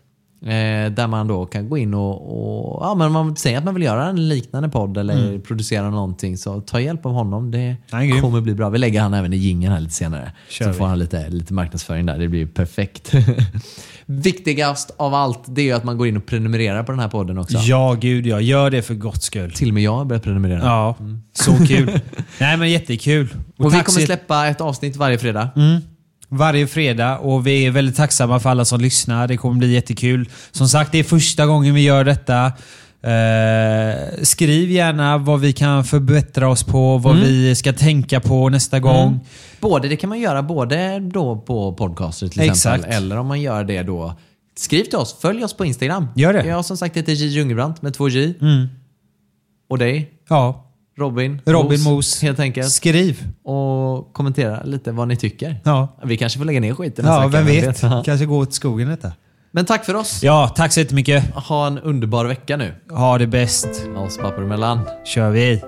[0.45, 2.11] Eh, där man då kan gå in och,
[2.75, 6.37] och ja, men man säger att man vill göra en liknande podd eller producera någonting
[6.37, 7.51] så ta hjälp av honom.
[7.51, 8.07] Det Mm.
[8.09, 8.21] Grym.
[8.21, 8.69] kommer bli bra.
[8.69, 10.31] Vi lägger han även i jingeln här lite senare.
[10.49, 10.77] Kör så vi.
[10.77, 12.19] får han lite, lite marknadsföring där.
[12.19, 13.11] Det blir perfekt.
[14.05, 17.07] Viktigast av allt det är ju att man går in och prenumererar på den här
[17.07, 17.57] podden också.
[17.57, 18.39] Ja, gud ja.
[18.39, 19.51] Gör det för gott skull.
[19.51, 20.59] Till och med jag har börjat prenumerera.
[20.63, 20.95] Ja,
[21.33, 21.99] så kul.
[22.39, 23.27] Nej men jättekul.
[23.57, 25.49] Och vi tack kommer släppa ett avsnitt varje fredag.
[25.55, 25.81] Mm.
[26.37, 29.27] Varje fredag och vi är väldigt tacksamma för alla som lyssnar.
[29.27, 30.29] Det kommer bli jättekul.
[30.51, 32.45] Som sagt, det är första gången vi gör detta.
[33.01, 38.79] Eh, skriv gärna vad vi kan förbättra oss på, vad vi ska tänka på nästa
[38.79, 39.19] gång.
[39.59, 42.75] Både, det kan man göra både då på podcaster till Exakt.
[42.75, 44.13] exempel, eller om man gör det då.
[44.57, 46.07] Skriv till oss, följ oss på Instagram.
[46.15, 46.45] Gör det.
[46.45, 48.33] Jag som sagt heter J Jungerbrandt med två J.
[49.69, 50.64] Och dig, Ja,
[50.97, 51.41] Robin.
[51.45, 52.21] Robin Mos.
[52.21, 52.71] Helt enkelt.
[52.71, 53.23] skriv.
[53.43, 55.61] Och kommentera lite vad ni tycker.
[55.63, 57.83] Ja, Vi kanske får lägga ner skiten ja vem vet.
[57.83, 58.03] Ja.
[58.05, 59.11] Kanske gå åt skogen detta.
[59.51, 60.23] Men tack för oss.
[60.23, 61.35] Ja, tack så jättemycket.
[61.35, 62.73] Ha en underbar vecka nu.
[62.89, 63.67] Ha det bäst.
[63.97, 64.79] Oss pappor emellan.
[65.05, 65.61] kör vi.